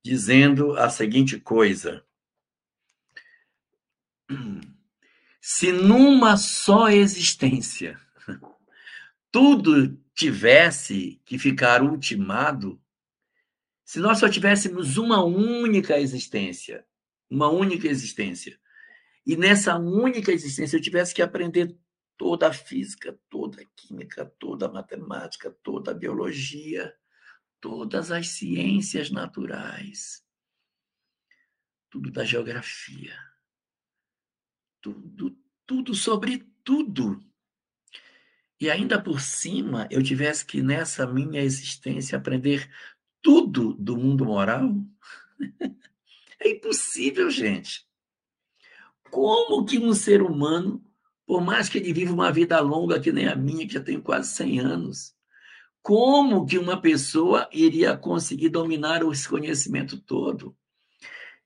dizendo 0.05 0.77
a 0.77 0.91
seguinte 0.91 1.41
coisa: 1.41 2.05
se 5.41 5.73
numa 5.73 6.37
só 6.37 6.91
existência 6.91 7.99
tudo 9.33 9.99
tivesse 10.15 11.23
que 11.25 11.39
ficar 11.39 11.83
ultimado, 11.83 12.79
se 13.83 13.99
nós 13.99 14.19
só 14.19 14.29
tivéssemos 14.29 14.99
uma 14.99 15.25
única 15.25 15.99
existência, 15.99 16.85
uma 17.31 17.49
única 17.49 17.89
existência, 17.89 18.61
e 19.26 19.37
nessa 19.37 19.76
única 19.76 20.30
existência 20.30 20.76
eu 20.76 20.80
tivesse 20.80 21.12
que 21.12 21.21
aprender 21.21 21.76
toda 22.16 22.49
a 22.49 22.52
física, 22.52 23.18
toda 23.28 23.61
a 23.61 23.66
química, 23.76 24.25
toda 24.38 24.66
a 24.66 24.73
matemática, 24.73 25.50
toda 25.62 25.90
a 25.90 25.95
biologia, 25.95 26.95
todas 27.61 28.12
as 28.12 28.28
ciências 28.28 29.11
naturais, 29.11 30.25
tudo 31.90 32.11
da 32.11 32.25
geografia, 32.25 33.18
tudo, 34.80 35.37
tudo 35.66 35.95
sobre 35.95 36.47
tudo. 36.62 37.21
E 38.61 38.71
ainda 38.71 39.02
por 39.02 39.21
cima 39.21 39.88
eu 39.90 40.02
tivesse 40.02 40.47
que 40.47 40.62
nessa 40.62 41.04
minha 41.04 41.42
existência 41.42 42.16
aprender 42.16 42.71
tudo 43.21 43.75
do 43.75 43.97
mundo 43.97 44.25
moral? 44.25 44.73
É 46.38 46.50
impossível, 46.50 47.30
gente. 47.30 47.86
Como 49.11 49.65
que 49.65 49.79
um 49.79 49.95
ser 49.95 50.23
humano, 50.23 50.83
por 51.27 51.41
mais 51.43 51.69
que 51.69 51.79
ele 51.79 51.93
viva 51.93 52.13
uma 52.13 52.33
vida 52.33 52.59
longa 52.61 53.01
que 53.01 53.13
nem 53.13 53.29
a 53.29 53.37
minha, 53.37 53.67
que 53.67 53.75
já 53.75 53.81
tenho 53.81 54.03
quase 54.03 54.35
100 54.35 54.61
anos, 54.61 55.15
como 55.83 56.45
que 56.45 56.59
uma 56.59 56.81
pessoa 56.81 57.49
iria 57.53 57.97
conseguir 57.97 58.49
dominar 58.49 59.03
esse 59.03 59.29
conhecimento 59.29 60.01
todo? 60.01 60.57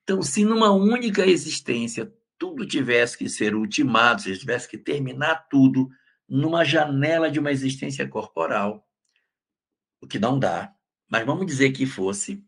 Então, 0.03 0.23
se 0.23 0.45
numa 0.45 0.71
única 0.71 1.27
existência 1.27 2.13
tudo 2.39 2.67
tivesse 2.67 3.19
que 3.19 3.29
ser 3.29 3.55
ultimado, 3.55 4.23
se 4.23 4.39
tivesse 4.39 4.67
que 4.67 4.79
terminar 4.79 5.47
tudo 5.51 5.91
numa 6.27 6.65
janela 6.65 7.31
de 7.31 7.39
uma 7.39 7.53
existência 7.53 8.09
corporal, 8.09 8.89
o 10.01 10.07
que 10.07 10.19
não 10.19 10.39
dá, 10.39 10.75
mas 11.07 11.27
vamos 11.27 11.45
dizer 11.45 11.73
que 11.73 11.85
fosse, 11.85 12.43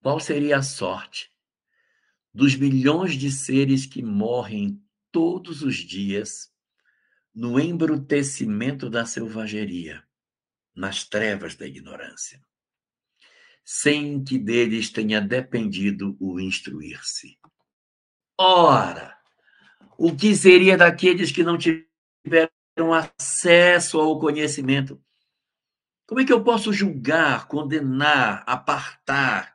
qual 0.00 0.18
seria 0.18 0.58
a 0.58 0.62
sorte 0.62 1.33
dos 2.34 2.56
milhões 2.56 3.14
de 3.14 3.30
seres 3.30 3.86
que 3.86 4.02
morrem 4.02 4.82
todos 5.12 5.62
os 5.62 5.76
dias 5.76 6.52
no 7.34 7.60
embrutecimento 7.60 8.90
da 8.90 9.06
selvageria, 9.06 10.02
nas 10.74 11.04
trevas 11.04 11.54
da 11.54 11.66
ignorância? 11.66 12.42
sem 13.64 14.22
que 14.22 14.38
deles 14.38 14.90
tenha 14.90 15.20
dependido 15.20 16.16
o 16.20 16.38
instruir-se. 16.38 17.38
Ora, 18.38 19.16
o 19.96 20.14
que 20.14 20.36
seria 20.36 20.76
daqueles 20.76 21.32
que 21.32 21.42
não 21.42 21.56
tiveram 21.56 22.92
acesso 22.92 23.98
ao 23.98 24.18
conhecimento? 24.18 25.00
Como 26.06 26.20
é 26.20 26.24
que 26.24 26.32
eu 26.32 26.44
posso 26.44 26.72
julgar, 26.72 27.48
condenar, 27.48 28.44
apartar, 28.46 29.53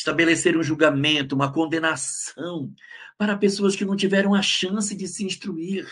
estabelecer 0.00 0.56
um 0.56 0.62
julgamento, 0.62 1.34
uma 1.34 1.52
condenação 1.52 2.72
para 3.18 3.36
pessoas 3.36 3.76
que 3.76 3.84
não 3.84 3.96
tiveram 3.96 4.34
a 4.34 4.42
chance 4.42 4.94
de 4.94 5.06
se 5.06 5.24
instruir, 5.24 5.86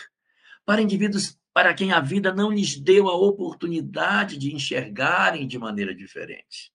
para 0.65 0.81
indivíduos 0.81 1.39
para 1.53 1.73
quem 1.73 1.91
a 1.91 1.99
vida 1.99 2.33
não 2.33 2.51
lhes 2.51 2.79
deu 2.79 3.07
a 3.07 3.15
oportunidade 3.15 4.37
de 4.37 4.53
enxergarem 4.53 5.47
de 5.47 5.57
maneira 5.57 5.93
diferente? 5.93 6.71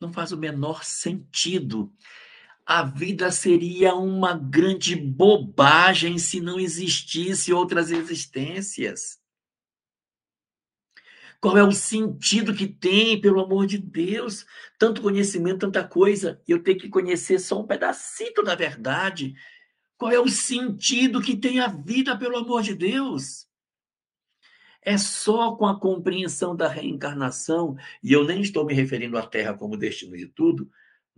Não 0.00 0.12
faz 0.12 0.32
o 0.32 0.36
menor 0.36 0.84
sentido. 0.84 1.92
A 2.64 2.82
vida 2.82 3.30
seria 3.30 3.94
uma 3.94 4.34
grande 4.34 4.94
bobagem 4.96 6.18
se 6.18 6.40
não 6.40 6.58
existisse 6.58 7.52
outras 7.52 7.90
existências. 7.90 9.19
Qual 11.40 11.56
é 11.56 11.64
o 11.64 11.72
sentido 11.72 12.54
que 12.54 12.68
tem, 12.68 13.18
pelo 13.18 13.40
amor 13.40 13.66
de 13.66 13.78
Deus? 13.78 14.44
Tanto 14.78 15.00
conhecimento, 15.00 15.60
tanta 15.60 15.82
coisa, 15.82 16.40
e 16.46 16.52
eu 16.52 16.62
tenho 16.62 16.78
que 16.78 16.88
conhecer 16.88 17.38
só 17.38 17.60
um 17.60 17.66
pedacito 17.66 18.42
da 18.42 18.54
verdade. 18.54 19.34
Qual 19.96 20.12
é 20.12 20.20
o 20.20 20.28
sentido 20.28 21.22
que 21.22 21.34
tem 21.34 21.58
a 21.60 21.66
vida, 21.66 22.16
pelo 22.16 22.36
amor 22.36 22.62
de 22.62 22.74
Deus? 22.74 23.48
É 24.82 24.98
só 24.98 25.56
com 25.56 25.66
a 25.66 25.80
compreensão 25.80 26.54
da 26.54 26.68
reencarnação, 26.68 27.76
e 28.02 28.12
eu 28.12 28.24
nem 28.24 28.42
estou 28.42 28.66
me 28.66 28.74
referindo 28.74 29.16
à 29.16 29.26
Terra 29.26 29.54
como 29.54 29.78
destino 29.78 30.16
de 30.16 30.26
tudo, 30.26 30.70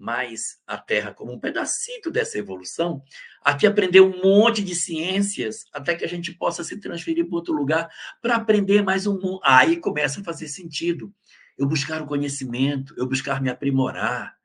mas 0.03 0.61
a 0.67 0.77
Terra 0.77 1.15
como 1.15 1.33
um 1.33 1.39
pedacito 1.39 2.11
dessa 2.11 2.37
evolução, 2.37 3.05
aqui 3.41 3.69
aprender 3.69 4.01
um 4.01 4.21
monte 4.21 4.61
de 4.61 4.75
ciências 4.75 5.65
até 5.73 5.95
que 5.95 6.05
a 6.05 6.09
gente 6.09 6.33
possa 6.33 6.65
se 6.65 6.77
transferir 6.81 7.25
para 7.25 7.37
outro 7.37 7.55
lugar 7.55 7.89
para 8.21 8.35
aprender 8.35 8.83
mais 8.83 9.07
um 9.07 9.15
mundo. 9.15 9.39
Aí 9.45 9.77
começa 9.77 10.21
a 10.21 10.25
fazer 10.25 10.49
sentido. 10.49 11.15
Eu 11.57 11.69
buscar 11.69 12.03
o 12.03 12.07
conhecimento, 12.07 12.93
eu 12.99 13.07
buscar 13.07 13.41
me 13.41 13.49
aprimorar, 13.49 14.37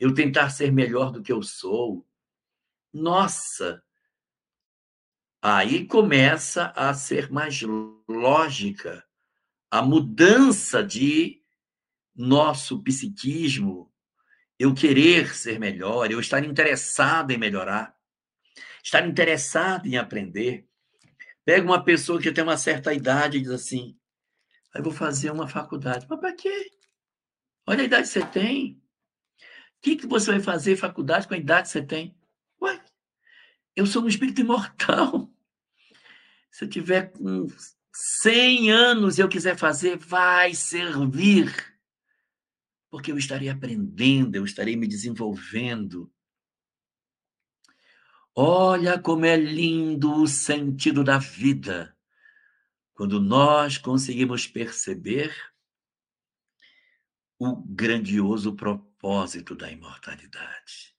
eu 0.00 0.14
tentar 0.14 0.48
ser 0.48 0.72
melhor 0.72 1.12
do 1.12 1.20
que 1.20 1.30
eu 1.30 1.42
sou. 1.42 2.06
Nossa, 2.90 3.82
Aí 5.42 5.86
começa 5.86 6.72
a 6.74 6.94
ser 6.94 7.30
mais 7.30 7.60
lógica 8.08 9.04
a 9.70 9.82
mudança 9.82 10.82
de 10.82 11.42
nosso 12.16 12.82
psiquismo, 12.82 13.92
eu 14.58 14.74
querer 14.74 15.34
ser 15.34 15.58
melhor, 15.58 16.10
eu 16.10 16.20
estar 16.20 16.44
interessado 16.44 17.30
em 17.30 17.38
melhorar, 17.38 17.94
estar 18.82 19.06
interessado 19.06 19.86
em 19.86 19.96
aprender. 19.96 20.66
Pega 21.44 21.64
uma 21.64 21.84
pessoa 21.84 22.20
que 22.20 22.32
tem 22.32 22.44
uma 22.44 22.56
certa 22.56 22.92
idade 22.94 23.38
e 23.38 23.40
diz 23.42 23.50
assim: 23.50 23.98
aí 24.72 24.82
vou 24.82 24.92
fazer 24.92 25.30
uma 25.30 25.48
faculdade. 25.48 26.06
Mas 26.08 26.20
para 26.20 26.34
quê? 26.34 26.70
Olha 27.66 27.82
a 27.82 27.84
idade 27.84 28.08
que 28.08 28.12
você 28.12 28.26
tem. 28.26 28.82
O 29.38 29.82
que, 29.82 29.96
que 29.96 30.06
você 30.06 30.32
vai 30.32 30.40
fazer 30.40 30.76
faculdade 30.76 31.28
com 31.28 31.34
a 31.34 31.38
idade 31.38 31.68
que 31.68 31.72
você 31.72 31.82
tem? 31.82 32.16
Ué, 32.60 32.82
eu 33.76 33.86
sou 33.86 34.02
um 34.02 34.08
espírito 34.08 34.40
imortal. 34.40 35.30
Se 36.50 36.64
eu 36.64 36.68
tiver 36.68 37.12
com 37.12 37.48
100 37.92 38.70
anos 38.70 39.18
e 39.18 39.20
eu 39.20 39.28
quiser 39.28 39.56
fazer, 39.58 39.96
vai 39.98 40.54
servir. 40.54 41.73
Porque 42.94 43.10
eu 43.10 43.18
estarei 43.18 43.48
aprendendo, 43.48 44.36
eu 44.36 44.44
estarei 44.44 44.76
me 44.76 44.86
desenvolvendo. 44.86 46.14
Olha 48.32 49.02
como 49.02 49.24
é 49.24 49.36
lindo 49.36 50.22
o 50.22 50.28
sentido 50.28 51.02
da 51.02 51.18
vida 51.18 51.98
quando 52.92 53.20
nós 53.20 53.78
conseguimos 53.78 54.46
perceber 54.46 55.34
o 57.36 57.56
grandioso 57.56 58.54
propósito 58.54 59.56
da 59.56 59.68
imortalidade, 59.72 60.96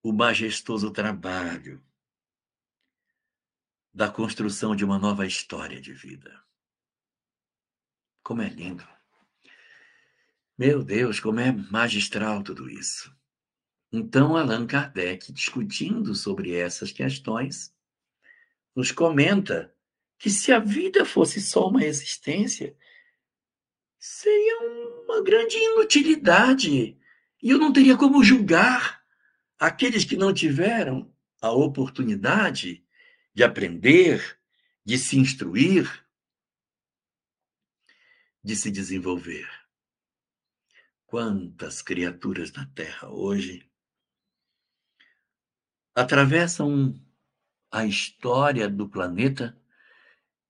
o 0.00 0.12
majestoso 0.12 0.92
trabalho 0.92 1.84
da 3.92 4.08
construção 4.08 4.76
de 4.76 4.84
uma 4.84 4.96
nova 4.96 5.26
história 5.26 5.80
de 5.80 5.92
vida. 5.92 6.40
Como 8.22 8.40
é 8.40 8.48
lindo. 8.48 8.93
Meu 10.56 10.84
Deus, 10.84 11.18
como 11.18 11.40
é 11.40 11.50
magistral 11.50 12.40
tudo 12.42 12.70
isso. 12.70 13.12
Então, 13.92 14.36
Allan 14.36 14.66
Kardec, 14.66 15.32
discutindo 15.32 16.14
sobre 16.14 16.54
essas 16.54 16.92
questões, 16.92 17.74
nos 18.74 18.92
comenta 18.92 19.74
que 20.16 20.30
se 20.30 20.52
a 20.52 20.60
vida 20.60 21.04
fosse 21.04 21.40
só 21.40 21.68
uma 21.68 21.84
existência, 21.84 22.76
seria 23.98 24.60
uma 25.04 25.22
grande 25.22 25.56
inutilidade. 25.56 26.98
E 27.42 27.50
eu 27.50 27.58
não 27.58 27.72
teria 27.72 27.96
como 27.96 28.22
julgar 28.22 29.04
aqueles 29.58 30.04
que 30.04 30.16
não 30.16 30.32
tiveram 30.32 31.12
a 31.40 31.50
oportunidade 31.50 32.84
de 33.34 33.42
aprender, 33.42 34.38
de 34.84 34.98
se 34.98 35.18
instruir, 35.18 36.06
de 38.42 38.54
se 38.54 38.70
desenvolver. 38.70 39.63
Quantas 41.14 41.80
criaturas 41.80 42.52
na 42.52 42.66
Terra 42.66 43.08
hoje 43.08 43.70
atravessam 45.94 46.92
a 47.70 47.86
história 47.86 48.68
do 48.68 48.88
planeta 48.88 49.56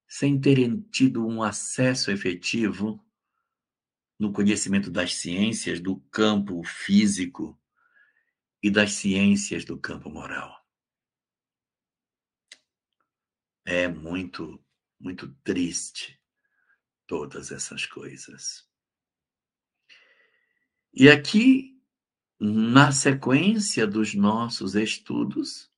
sem 0.08 0.40
terem 0.40 0.80
tido 0.80 1.26
um 1.26 1.42
acesso 1.42 2.10
efetivo 2.10 2.98
no 4.18 4.32
conhecimento 4.32 4.90
das 4.90 5.16
ciências 5.16 5.80
do 5.80 6.00
campo 6.10 6.64
físico 6.64 7.60
e 8.62 8.70
das 8.70 8.92
ciências 8.92 9.66
do 9.66 9.78
campo 9.78 10.08
moral. 10.08 10.66
É 13.66 13.86
muito, 13.86 14.58
muito 14.98 15.30
triste 15.44 16.18
todas 17.06 17.52
essas 17.52 17.84
coisas. 17.84 18.66
E 20.96 21.10
aqui 21.10 21.76
na 22.38 22.92
sequência 22.92 23.84
dos 23.84 24.14
nossos 24.14 24.76
estudos, 24.76 25.68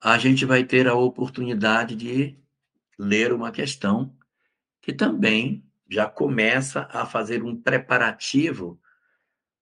a 0.00 0.16
gente 0.16 0.46
vai 0.46 0.64
ter 0.64 0.88
a 0.88 0.94
oportunidade 0.94 1.94
de 1.94 2.38
ler 2.98 3.34
uma 3.34 3.52
questão 3.52 4.16
que 4.80 4.94
também 4.94 5.62
já 5.90 6.08
começa 6.08 6.88
a 6.90 7.04
fazer 7.04 7.42
um 7.42 7.54
preparativo 7.54 8.80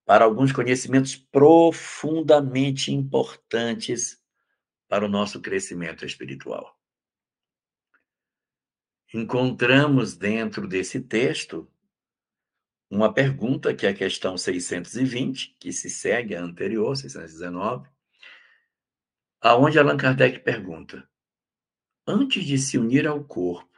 para 0.05 0.25
alguns 0.25 0.53
conhecimentos 0.53 1.17
profundamente 1.17 2.93
importantes 2.93 4.23
para 4.87 5.05
o 5.05 5.09
nosso 5.09 5.41
crescimento 5.41 6.07
espiritual. 6.07 6.79
Encontramos 9.13 10.17
dentro 10.17 10.69
desse 10.69 11.01
texto 11.01 11.69
uma 12.91 13.13
pergunta, 13.13 13.75
que 13.75 13.87
é 13.87 13.91
a 13.91 13.95
questão 13.95 14.39
620, 14.39 15.57
que 15.59 15.73
se 15.73 15.91
segue 15.91 16.35
à 16.35 16.43
anterior, 16.43 16.97
619, 16.97 17.89
aonde 19.41 19.79
Allan 19.79 19.97
Kardec 19.97 20.41
pergunta: 20.41 21.09
Antes 22.07 22.45
de 22.45 22.57
se 22.57 22.79
unir 22.79 23.07
ao 23.07 23.23
corpo, 23.25 23.69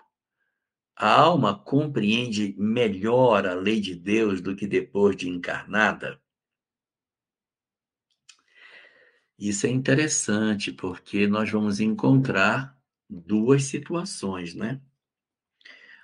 a 0.95 1.13
alma 1.13 1.59
compreende 1.59 2.55
melhor 2.59 3.47
a 3.47 3.55
lei 3.55 3.81
de 3.81 3.95
Deus 3.95 4.41
do 4.41 4.55
que 4.55 4.67
depois 4.67 5.17
de 5.17 5.29
encarnada? 5.29 6.21
Isso 9.39 9.67
é 9.67 9.71
interessante, 9.71 10.71
porque 10.71 11.27
nós 11.27 11.51
vamos 11.51 11.81
encontrar 11.81 12.79
duas 13.09 13.65
situações, 13.65 14.55
né? 14.55 14.81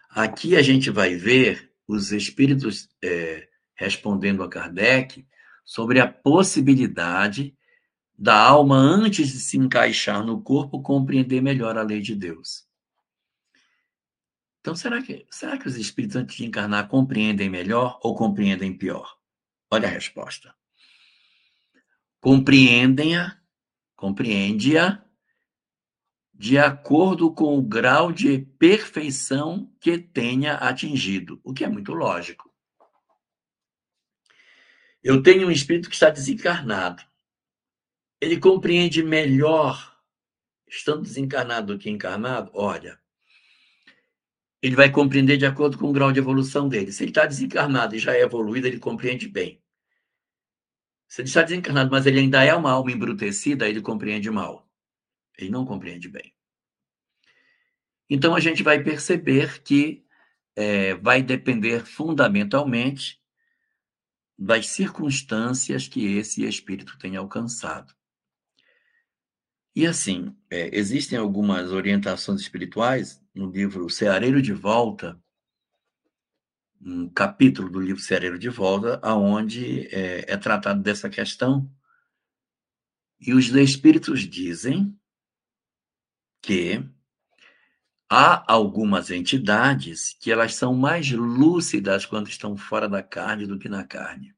Aqui 0.09 0.57
a 0.57 0.63
gente 0.63 0.91
vai 0.91 1.15
ver 1.15 1.76
os 1.87 2.13
espíritos 2.13 2.89
é, 3.03 3.49
respondendo 3.75 4.43
a 4.43 4.49
Kardec 4.49 5.27
sobre 5.65 6.01
a 6.01 6.07
possibilidade 6.07 7.57
da 8.19 8.41
alma, 8.41 8.77
antes 8.77 9.29
de 9.29 9.39
se 9.39 9.59
encaixar 9.59 10.25
no 10.25 10.41
corpo, 10.41 10.83
compreender 10.83 11.43
melhor 11.43 11.77
a 11.77 11.83
lei 11.83 12.01
de 12.01 12.15
Deus. 12.15 12.67
Então, 14.61 14.75
será 14.75 15.03
que, 15.03 15.27
será 15.31 15.59
que 15.59 15.69
os 15.69 15.77
espíritos, 15.77 16.17
antes 16.17 16.37
de 16.37 16.45
encarnar, 16.45 16.89
compreendem 16.89 17.49
melhor 17.49 18.01
ou 18.03 18.17
compreendem 18.17 18.77
pior? 18.77 19.17
Olha 19.71 19.87
a 19.87 19.91
resposta. 19.91 20.55
Compreendem-a, 22.21 23.39
compreende-a 23.95 25.06
de 26.39 26.59
acordo 26.59 27.33
com 27.33 27.57
o 27.59 27.63
grau 27.63 28.13
de 28.13 28.39
perfeição 28.59 29.73
que 29.81 29.97
tenha 29.97 30.55
atingido, 30.55 31.41
o 31.43 31.55
que 31.55 31.65
é 31.65 31.69
muito 31.69 31.95
lógico. 31.95 32.53
Eu 35.03 35.23
tenho 35.23 35.49
um 35.49 35.51
espírito 35.51 35.89
que 35.89 35.95
está 35.95 36.11
desencarnado. 36.11 37.03
Ele 38.21 38.39
compreende 38.39 39.03
melhor, 39.03 39.97
estando 40.69 41.03
desencarnado 41.03 41.73
do 41.73 41.79
que 41.79 41.89
encarnado? 41.89 42.51
Olha, 42.53 43.01
ele 44.61 44.77
vai 44.77 44.91
compreender 44.91 45.39
de 45.39 45.47
acordo 45.47 45.79
com 45.79 45.89
o 45.89 45.93
grau 45.93 46.13
de 46.13 46.19
evolução 46.19 46.69
dele. 46.69 46.93
Se 46.93 47.05
ele 47.05 47.13
está 47.13 47.25
desencarnado 47.25 47.95
e 47.97 47.99
já 47.99 48.15
é 48.15 48.21
evoluído, 48.21 48.67
ele 48.67 48.79
compreende 48.79 49.27
bem. 49.27 49.63
Se 51.09 51.23
ele 51.23 51.29
está 51.29 51.43
desencarnado, 51.43 51.91
mas 51.91 52.05
ele 52.05 52.19
ainda 52.19 52.45
é 52.45 52.55
uma 52.55 52.73
alma 52.73 52.93
embrutecida, 52.93 53.69
ele 53.69 53.81
compreende 53.81 54.31
mal. 54.31 54.66
Ele 55.39 55.51
não 55.51 55.65
compreende 55.65 56.09
bem. 56.09 56.35
Então, 58.09 58.35
a 58.35 58.41
gente 58.41 58.63
vai 58.63 58.83
perceber 58.83 59.63
que 59.63 60.05
é, 60.55 60.95
vai 60.95 61.23
depender 61.23 61.85
fundamentalmente 61.85 63.21
das 64.39 64.69
circunstâncias 64.69 65.89
que 65.89 66.17
esse 66.17 66.45
espírito 66.45 66.99
tem 66.99 67.17
alcançado. 67.17 67.95
E 69.75 69.87
assim, 69.87 70.35
é, 70.51 70.71
existem 70.77 71.19
algumas 71.19 71.71
orientações 71.71 72.41
espirituais 72.41 73.23
no 73.35 73.51
livro 73.51 73.91
Ceareiro 73.91 74.41
de 74.41 74.53
Volta, 74.55 75.23
um 76.81 77.09
capítulo 77.09 77.69
do 77.69 77.81
livro 77.81 78.01
Ceareiro 78.01 78.39
de 78.39 78.49
Volta, 78.49 78.99
aonde 79.03 79.87
é, 79.89 80.33
é 80.33 80.37
tratado 80.37 80.83
dessa 80.83 81.11
questão. 81.11 81.71
E 83.21 83.35
os 83.35 83.49
espíritos 83.49 84.21
dizem 84.21 84.99
que 86.41 86.85
há 88.09 88.53
algumas 88.53 89.11
entidades 89.11 90.17
que 90.21 90.31
elas 90.31 90.55
são 90.55 90.75
mais 90.75 91.11
lúcidas 91.11 92.07
quando 92.07 92.29
estão 92.29 92.57
fora 92.57 92.89
da 92.89 93.03
carne 93.03 93.47
do 93.47 93.59
que 93.59 93.69
na 93.69 93.85
carne. 93.85 94.35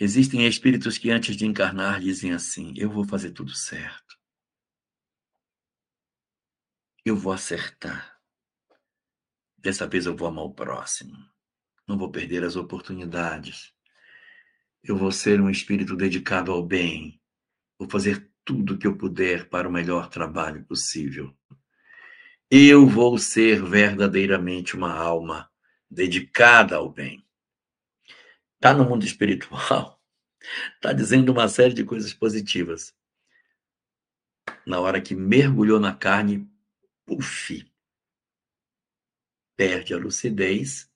Existem 0.00 0.46
espíritos 0.46 0.98
que 0.98 1.10
antes 1.10 1.36
de 1.36 1.46
encarnar 1.46 2.00
dizem 2.00 2.32
assim: 2.32 2.72
eu 2.76 2.90
vou 2.90 3.04
fazer 3.04 3.30
tudo 3.30 3.54
certo. 3.54 4.18
Eu 7.04 7.16
vou 7.16 7.32
acertar. 7.32 8.20
Dessa 9.56 9.86
vez 9.86 10.06
eu 10.06 10.16
vou 10.16 10.26
amar 10.26 10.44
o 10.44 10.54
próximo. 10.54 11.16
Não 11.86 11.98
vou 11.98 12.10
perder 12.10 12.42
as 12.44 12.56
oportunidades. 12.56 13.72
Eu 14.82 14.96
vou 14.96 15.12
ser 15.12 15.40
um 15.40 15.50
espírito 15.50 15.96
dedicado 15.96 16.50
ao 16.50 16.64
bem. 16.64 17.20
Vou 17.78 17.88
fazer 17.88 18.31
tudo 18.44 18.78
que 18.78 18.86
eu 18.86 18.96
puder 18.96 19.48
para 19.48 19.68
o 19.68 19.72
melhor 19.72 20.08
trabalho 20.08 20.64
possível. 20.64 21.36
Eu 22.50 22.86
vou 22.86 23.18
ser 23.18 23.62
verdadeiramente 23.62 24.76
uma 24.76 24.92
alma 24.92 25.50
dedicada 25.90 26.76
ao 26.76 26.90
bem. 26.90 27.24
Está 28.56 28.74
no 28.74 28.84
mundo 28.84 29.04
espiritual, 29.04 30.00
está 30.74 30.92
dizendo 30.94 31.32
uma 31.32 31.48
série 31.48 31.74
de 31.74 31.84
coisas 31.84 32.12
positivas. 32.12 32.94
Na 34.66 34.80
hora 34.80 35.00
que 35.00 35.14
mergulhou 35.14 35.80
na 35.80 35.94
carne, 35.94 36.48
puf, 37.04 37.64
perde 39.56 39.94
a 39.94 39.98
lucidez, 39.98 40.90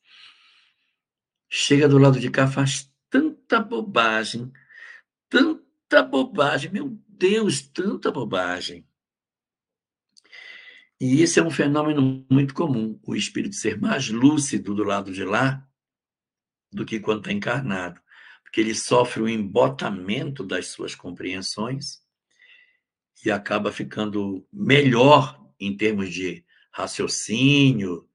chega 1.48 1.88
do 1.88 1.98
lado 1.98 2.18
de 2.18 2.30
cá, 2.30 2.46
faz 2.46 2.92
tanta 3.08 3.60
bobagem, 3.60 4.52
tanta 5.88 6.02
bobagem, 6.02 6.70
meu 6.70 6.98
Deus, 7.08 7.62
tanta 7.62 8.10
bobagem. 8.10 8.86
E 11.00 11.22
isso 11.22 11.38
é 11.38 11.42
um 11.42 11.50
fenômeno 11.50 12.26
muito 12.30 12.54
comum, 12.54 12.98
o 13.06 13.14
espírito 13.14 13.54
ser 13.54 13.78
mais 13.80 14.08
lúcido 14.08 14.74
do 14.74 14.82
lado 14.82 15.12
de 15.12 15.24
lá 15.24 15.66
do 16.72 16.86
que 16.86 16.98
quando 16.98 17.18
está 17.18 17.32
encarnado, 17.32 18.00
porque 18.42 18.60
ele 18.60 18.74
sofre 18.74 19.22
o 19.22 19.28
embotamento 19.28 20.42
das 20.42 20.68
suas 20.68 20.94
compreensões 20.94 22.02
e 23.24 23.30
acaba 23.30 23.70
ficando 23.70 24.46
melhor 24.52 25.38
em 25.60 25.76
termos 25.76 26.12
de 26.12 26.44
raciocínio, 26.72 28.08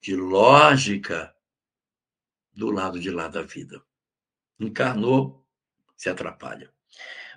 de 0.00 0.14
lógica, 0.14 1.34
do 2.52 2.70
lado 2.70 3.00
de 3.00 3.10
lá 3.10 3.28
da 3.28 3.42
vida. 3.42 3.82
Encarnou, 4.58 5.46
se 5.96 6.08
atrapalha. 6.08 6.75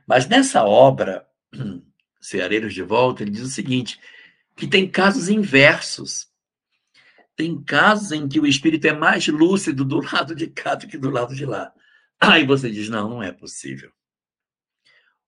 Mas 0.10 0.28
nessa 0.28 0.64
obra, 0.64 1.30
Ceareiros 2.20 2.74
de 2.74 2.82
Volta, 2.82 3.22
ele 3.22 3.30
diz 3.30 3.44
o 3.44 3.48
seguinte: 3.48 4.00
que 4.56 4.68
tem 4.68 4.90
casos 4.90 5.30
inversos. 5.30 6.28
Tem 7.36 7.64
casos 7.64 8.12
em 8.12 8.28
que 8.28 8.40
o 8.40 8.48
espírito 8.48 8.88
é 8.88 8.92
mais 8.92 9.28
lúcido 9.28 9.86
do 9.86 10.02
lado 10.02 10.34
de 10.34 10.48
cá 10.48 10.74
do 10.74 10.88
que 10.88 10.98
do 10.98 11.12
lado 11.12 11.36
de 11.36 11.46
lá. 11.46 11.72
Aí 12.20 12.44
você 12.44 12.72
diz: 12.72 12.90
não, 12.90 13.08
não 13.08 13.22
é 13.22 13.32
possível. 13.32 13.94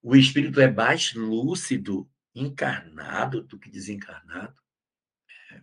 O 0.01 0.15
espírito 0.15 0.59
é 0.59 0.69
mais 0.69 1.13
lúcido 1.13 2.09
encarnado 2.33 3.43
do 3.43 3.59
que 3.59 3.69
desencarnado. 3.69 4.59
É. 5.51 5.61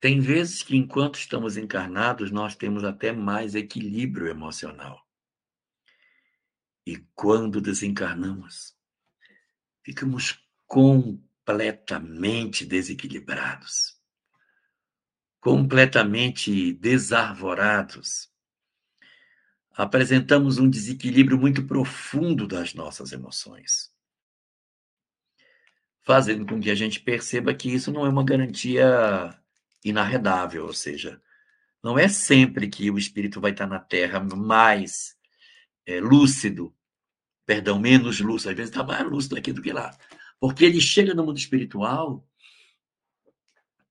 Tem 0.00 0.18
vezes 0.18 0.64
que, 0.64 0.76
enquanto 0.76 1.20
estamos 1.20 1.56
encarnados, 1.56 2.32
nós 2.32 2.56
temos 2.56 2.82
até 2.82 3.12
mais 3.12 3.54
equilíbrio 3.54 4.26
emocional. 4.26 5.08
E 6.90 6.98
quando 7.14 7.60
desencarnamos, 7.60 8.74
ficamos 9.80 10.44
completamente 10.66 12.66
desequilibrados, 12.66 13.96
completamente 15.38 16.72
desarvorados. 16.72 18.28
Apresentamos 19.70 20.58
um 20.58 20.68
desequilíbrio 20.68 21.38
muito 21.38 21.64
profundo 21.64 22.48
das 22.48 22.74
nossas 22.74 23.12
emoções, 23.12 23.94
fazendo 26.00 26.44
com 26.44 26.60
que 26.60 26.72
a 26.72 26.74
gente 26.74 26.98
perceba 26.98 27.54
que 27.54 27.72
isso 27.72 27.92
não 27.92 28.04
é 28.04 28.08
uma 28.08 28.24
garantia 28.24 29.40
inarredável, 29.84 30.66
ou 30.66 30.74
seja, 30.74 31.22
não 31.84 31.96
é 31.96 32.08
sempre 32.08 32.68
que 32.68 32.90
o 32.90 32.98
espírito 32.98 33.40
vai 33.40 33.52
estar 33.52 33.68
na 33.68 33.78
Terra 33.78 34.18
mais 34.18 35.16
é, 35.86 36.00
lúcido 36.00 36.74
perdão, 37.50 37.80
menos 37.80 38.20
lúcido, 38.20 38.50
às 38.50 38.56
vezes 38.56 38.70
está 38.70 38.84
mais 38.84 39.04
lúcido 39.04 39.36
aqui 39.36 39.52
do 39.52 39.60
que 39.60 39.72
lá. 39.72 39.90
Porque 40.38 40.64
ele 40.64 40.80
chega 40.80 41.12
no 41.14 41.24
mundo 41.24 41.36
espiritual 41.36 42.24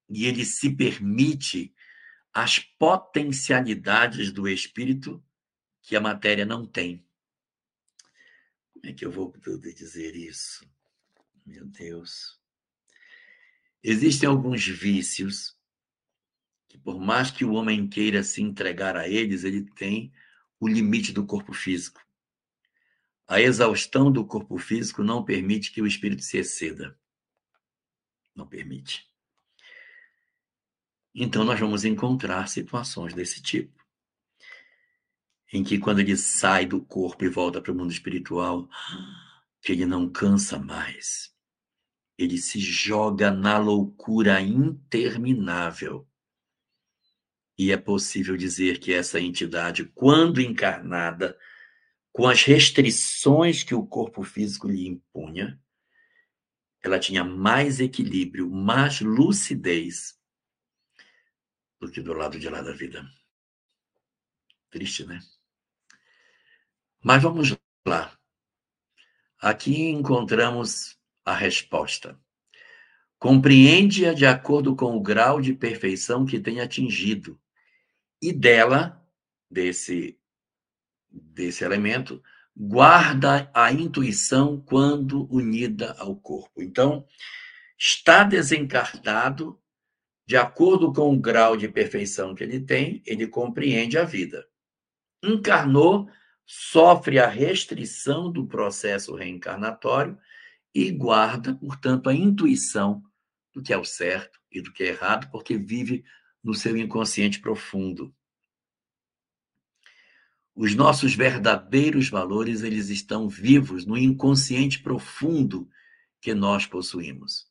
e 0.08 0.26
ele 0.26 0.46
se 0.46 0.74
permite 0.74 1.76
as 2.34 2.60
potencialidades 2.60 4.32
do 4.32 4.48
espírito 4.48 5.22
que 5.82 5.94
a 5.94 6.00
matéria 6.00 6.46
não 6.46 6.66
tem. 6.66 7.06
Como 8.72 8.86
é 8.86 8.94
que 8.94 9.04
eu 9.06 9.12
vou 9.12 9.30
poder 9.30 9.74
dizer 9.74 10.16
isso? 10.16 10.66
Meu 11.46 11.66
Deus. 11.66 12.40
Existem 13.84 14.30
alguns 14.30 14.66
vícios 14.66 15.54
que, 16.70 16.78
por 16.78 16.98
mais 16.98 17.30
que 17.30 17.44
o 17.44 17.52
homem 17.52 17.90
queira 17.90 18.24
se 18.24 18.42
entregar 18.42 18.96
a 18.96 19.06
eles, 19.06 19.44
ele 19.44 19.70
tem 19.72 20.14
o 20.62 20.66
limite 20.66 21.12
do 21.12 21.26
corpo 21.26 21.52
físico. 21.52 22.00
A 23.30 23.40
exaustão 23.40 24.12
do 24.12 24.26
corpo 24.26 24.58
físico 24.58 25.04
não 25.04 25.24
permite 25.24 25.72
que 25.72 25.84
o 25.84 25.86
espírito 25.86 26.24
se 26.24 26.40
exceda. 26.40 26.98
Não 28.36 28.48
permite. 28.48 29.08
Então, 31.14 31.44
nós 31.44 31.60
vamos 31.60 31.86
encontrar 31.86 32.50
situações 32.50 33.14
desse 33.14 33.40
tipo. 33.40 33.86
Em 35.54 35.64
que, 35.64 35.78
quando 35.78 36.00
ele 36.00 36.18
sai 36.18 36.66
do 36.66 36.84
corpo 36.84 37.24
e 37.24 37.30
volta 37.30 37.62
para 37.62 37.72
o 37.72 37.76
mundo 37.76 37.92
espiritual, 37.92 38.68
que 39.62 39.74
ele 39.74 39.86
não 39.86 40.10
cansa 40.10 40.58
mais. 40.58 41.32
Ele 42.18 42.40
se 42.40 42.60
joga 42.60 43.30
na 43.30 43.60
loucura 43.60 44.42
interminável. 44.42 46.10
E 47.56 47.72
é 47.72 47.78
possível 47.78 48.36
dizer 48.36 48.80
que 48.80 48.92
essa 48.92 49.20
entidade, 49.20 49.86
quando 49.86 50.42
encarnada, 50.42 51.38
com 52.12 52.28
as 52.28 52.44
restrições 52.44 53.64
que 53.64 53.76
o 53.76 53.86
corpo 53.86 54.24
físico 54.24 54.68
lhe 54.68 54.88
impunha, 54.88 55.60
ela 56.82 57.00
tinha 57.00 57.24
mais 57.24 57.80
equilíbrio, 57.80 58.50
mais 58.50 59.02
lucidez 59.02 60.18
do 61.80 61.90
que 61.90 62.02
do 62.02 62.14
lado 62.14 62.40
de 62.40 62.50
lá 62.50 62.62
da 62.62 62.74
vida. 62.74 63.06
Triste, 64.70 65.06
né? 65.06 65.20
Mas 67.02 67.22
vamos 67.22 67.56
lá. 67.88 68.18
Aqui 69.42 69.90
encontramos 69.90 70.98
a 71.24 71.34
resposta. 71.34 72.20
Compreende-a 73.18 74.14
de 74.14 74.26
acordo 74.26 74.76
com 74.76 74.96
o 74.96 75.02
grau 75.02 75.42
de 75.42 75.54
perfeição 75.54 76.26
que 76.26 76.40
tem 76.40 76.60
atingido. 76.60 77.40
E 78.22 78.34
dela, 78.34 79.06
desse, 79.50 80.19
desse 81.12 81.64
elemento, 81.64 82.22
guarda 82.56 83.50
a 83.54 83.72
intuição 83.72 84.60
quando 84.60 85.32
unida 85.34 85.96
ao 85.98 86.16
corpo. 86.16 86.62
Então, 86.62 87.06
está 87.78 88.24
desencartado 88.24 89.60
de 90.30 90.38
acordo 90.38 90.94
com 90.94 91.12
o 91.12 91.20
grau 91.20 91.58
de 91.58 91.68
perfeição 91.68 92.36
que 92.36 92.44
ele 92.44 92.60
tem, 92.60 93.02
ele 93.04 93.26
compreende 93.26 93.98
a 93.98 94.04
vida. 94.04 94.46
Encarnou, 95.24 96.08
sofre 96.46 97.18
a 97.18 97.28
restrição 97.28 98.32
do 98.32 98.46
processo 98.46 99.16
reencarnatório 99.16 100.16
e 100.72 100.92
guarda, 100.92 101.56
portanto, 101.56 102.10
a 102.10 102.14
intuição 102.14 103.02
do 103.52 103.64
que 103.64 103.74
é 103.74 103.78
o 103.78 103.84
certo 103.84 104.40
e 104.52 104.62
do 104.62 104.72
que 104.72 104.84
é 104.84 104.90
errado, 104.90 105.32
porque 105.32 105.58
vive 105.58 106.04
no 106.44 106.54
seu 106.54 106.78
inconsciente 106.78 107.40
profundo. 107.40 108.14
Os 110.62 110.76
nossos 110.76 111.16
verdadeiros 111.16 112.10
valores, 112.10 112.64
eles 112.64 112.90
estão 112.90 113.30
vivos 113.30 113.86
no 113.86 113.98
inconsciente 113.98 114.84
profundo 114.84 115.70
que 116.20 116.34
nós 116.34 116.66
possuímos. 116.66 117.50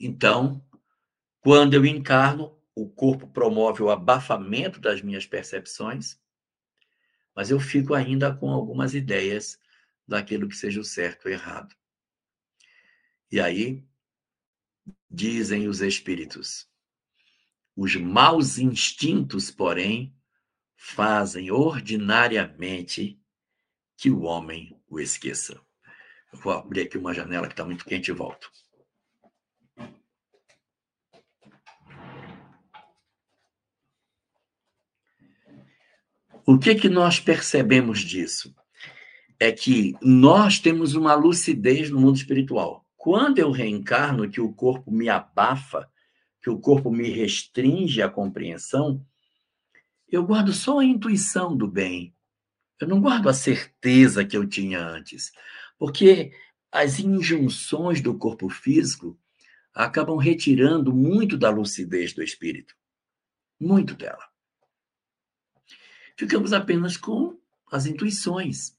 Então, 0.00 0.60
quando 1.38 1.74
eu 1.74 1.86
encarno, 1.86 2.60
o 2.74 2.88
corpo 2.90 3.28
promove 3.28 3.84
o 3.84 3.88
abafamento 3.88 4.80
das 4.80 5.00
minhas 5.00 5.26
percepções, 5.26 6.20
mas 7.36 7.52
eu 7.52 7.60
fico 7.60 7.94
ainda 7.94 8.34
com 8.34 8.50
algumas 8.50 8.94
ideias 8.94 9.56
daquilo 10.04 10.48
que 10.48 10.56
seja 10.56 10.80
o 10.80 10.84
certo 10.84 11.26
ou 11.26 11.30
errado. 11.30 11.72
E 13.30 13.38
aí, 13.38 13.86
dizem 15.08 15.68
os 15.68 15.82
espíritos, 15.82 16.68
os 17.76 17.94
maus 17.94 18.58
instintos, 18.58 19.52
porém, 19.52 20.17
fazem 20.80 21.50
ordinariamente 21.50 23.20
que 23.96 24.08
o 24.10 24.22
homem 24.22 24.80
o 24.88 25.00
esqueça. 25.00 25.60
Eu 26.32 26.38
vou 26.38 26.52
abrir 26.52 26.82
aqui 26.82 26.96
uma 26.96 27.12
janela 27.12 27.48
que 27.48 27.52
está 27.52 27.64
muito 27.64 27.84
quente 27.84 28.08
e 28.08 28.14
volto. 28.14 28.48
O 36.46 36.58
que 36.58 36.76
que 36.76 36.88
nós 36.88 37.18
percebemos 37.18 38.00
disso? 38.00 38.54
É 39.38 39.50
que 39.50 39.94
nós 40.00 40.60
temos 40.60 40.94
uma 40.94 41.14
lucidez 41.14 41.90
no 41.90 42.00
mundo 42.00 42.16
espiritual. 42.16 42.86
Quando 42.96 43.38
eu 43.38 43.50
reencarno, 43.50 44.30
que 44.30 44.40
o 44.40 44.52
corpo 44.52 44.90
me 44.90 45.08
abafa, 45.08 45.90
que 46.40 46.48
o 46.48 46.58
corpo 46.58 46.90
me 46.90 47.10
restringe 47.10 48.00
a 48.00 48.08
compreensão, 48.08 49.04
eu 50.08 50.24
guardo 50.24 50.52
só 50.52 50.78
a 50.78 50.84
intuição 50.84 51.56
do 51.56 51.66
bem. 51.66 52.14
Eu 52.80 52.88
não 52.88 53.00
guardo 53.00 53.28
a 53.28 53.34
certeza 53.34 54.24
que 54.24 54.36
eu 54.36 54.46
tinha 54.46 54.80
antes. 54.80 55.32
Porque 55.78 56.32
as 56.70 56.98
injunções 56.98 58.00
do 58.00 58.16
corpo 58.16 58.48
físico 58.48 59.18
acabam 59.74 60.16
retirando 60.16 60.94
muito 60.94 61.36
da 61.36 61.50
lucidez 61.50 62.12
do 62.12 62.22
espírito. 62.22 62.74
Muito 63.60 63.94
dela 63.94 64.28
ficamos 66.18 66.52
apenas 66.52 66.96
com 66.96 67.38
as 67.70 67.86
intuições. 67.86 68.76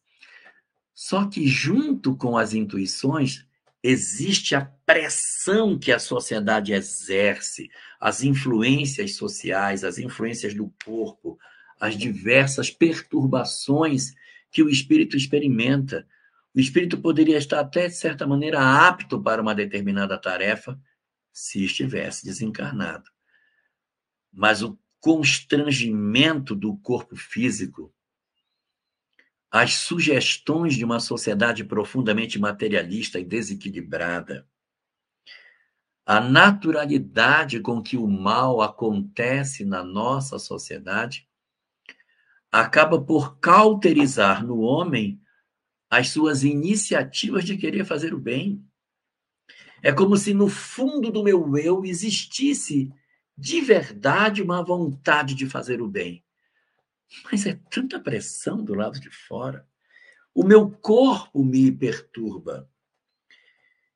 Só 0.93 1.25
que, 1.29 1.47
junto 1.47 2.15
com 2.17 2.37
as 2.37 2.53
intuições, 2.53 3.47
existe 3.81 4.55
a 4.55 4.65
pressão 4.85 5.77
que 5.77 5.91
a 5.91 5.99
sociedade 5.99 6.73
exerce, 6.73 7.69
as 7.99 8.23
influências 8.23 9.15
sociais, 9.15 9.83
as 9.83 9.97
influências 9.97 10.53
do 10.53 10.73
corpo, 10.83 11.37
as 11.79 11.97
diversas 11.97 12.69
perturbações 12.69 14.13
que 14.51 14.61
o 14.61 14.69
espírito 14.69 15.15
experimenta. 15.15 16.05
O 16.53 16.59
espírito 16.59 16.97
poderia 16.99 17.37
estar 17.37 17.59
até, 17.59 17.87
de 17.87 17.95
certa 17.95 18.27
maneira, 18.27 18.59
apto 18.59 19.21
para 19.21 19.41
uma 19.41 19.55
determinada 19.55 20.17
tarefa 20.17 20.79
se 21.31 21.63
estivesse 21.63 22.25
desencarnado. 22.25 23.09
Mas 24.31 24.61
o 24.61 24.77
constrangimento 24.99 26.53
do 26.53 26.75
corpo 26.77 27.15
físico, 27.15 27.93
as 29.51 29.75
sugestões 29.75 30.75
de 30.75 30.85
uma 30.85 30.99
sociedade 30.99 31.63
profundamente 31.63 32.37
materialista 32.37 33.19
e 33.19 33.25
desequilibrada, 33.25 34.47
a 36.05 36.19
naturalidade 36.19 37.59
com 37.59 37.81
que 37.81 37.97
o 37.97 38.07
mal 38.07 38.61
acontece 38.61 39.63
na 39.63 39.83
nossa 39.83 40.39
sociedade, 40.39 41.27
acaba 42.51 42.99
por 42.99 43.37
cauterizar 43.39 44.45
no 44.45 44.59
homem 44.59 45.21
as 45.89 46.09
suas 46.09 46.43
iniciativas 46.43 47.43
de 47.43 47.57
querer 47.57 47.85
fazer 47.85 48.13
o 48.13 48.19
bem. 48.19 48.63
É 49.81 49.91
como 49.91 50.17
se 50.17 50.33
no 50.33 50.47
fundo 50.47 51.11
do 51.11 51.23
meu 51.23 51.57
eu 51.57 51.85
existisse 51.85 52.91
de 53.37 53.61
verdade 53.61 54.41
uma 54.41 54.63
vontade 54.63 55.33
de 55.33 55.47
fazer 55.47 55.81
o 55.81 55.87
bem. 55.87 56.23
Mas 57.25 57.45
é 57.45 57.55
tanta 57.69 57.99
pressão 57.99 58.63
do 58.63 58.73
lado 58.73 58.99
de 58.99 59.09
fora. 59.09 59.67
O 60.33 60.43
meu 60.43 60.69
corpo 60.69 61.43
me 61.43 61.71
perturba. 61.71 62.69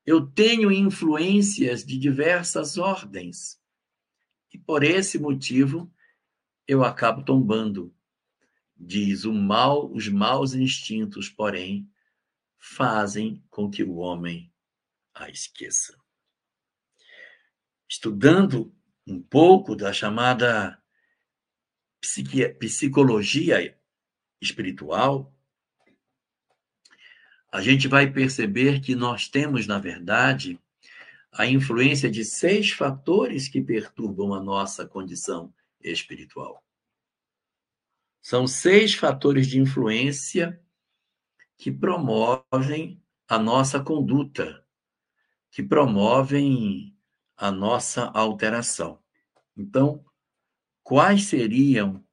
Eu 0.05 0.25
tenho 0.25 0.71
influências 0.71 1.85
de 1.85 1.97
diversas 1.97 2.77
ordens. 2.77 3.61
E 4.51 4.57
por 4.57 4.83
esse 4.83 5.17
motivo 5.17 5.91
eu 6.67 6.83
acabo 6.83 7.23
tombando. 7.23 7.95
Diz 8.75 9.23
o 9.23 9.33
mal, 9.33 9.91
os 9.91 10.09
maus 10.09 10.53
instintos, 10.53 11.29
porém, 11.29 11.89
fazem 12.57 13.43
com 13.49 13.69
que 13.69 13.83
o 13.83 13.95
homem 13.95 14.51
a 15.13 15.29
esqueça. 15.29 15.97
Estudando 17.87 18.75
um 19.05 19.21
pouco 19.21 19.75
da 19.75 19.93
chamada 19.93 20.81
psicologia 22.59 23.77
espiritual, 24.41 25.33
a 27.51 27.61
gente 27.61 27.87
vai 27.87 28.11
perceber 28.11 28.81
que 28.81 28.95
nós 28.95 29.27
temos, 29.27 29.67
na 29.67 29.77
verdade, 29.77 30.59
a 31.31 31.45
influência 31.45 32.09
de 32.09 32.25
seis 32.25 32.71
fatores 32.71 33.47
que 33.47 33.61
perturbam 33.61 34.33
a 34.33 34.41
nossa 34.41 34.87
condição 34.87 35.53
espiritual. 35.81 36.63
São 38.21 38.47
seis 38.47 38.93
fatores 38.93 39.47
de 39.47 39.59
influência 39.59 40.59
que 41.57 41.71
promovem 41.71 43.01
a 43.27 43.37
nossa 43.37 43.79
conduta, 43.79 44.65
que 45.51 45.61
promovem 45.61 46.95
a 47.35 47.51
nossa 47.51 48.05
alteração. 48.05 48.99
Então, 49.55 50.03
quais 50.83 51.25
seriam 51.25 52.03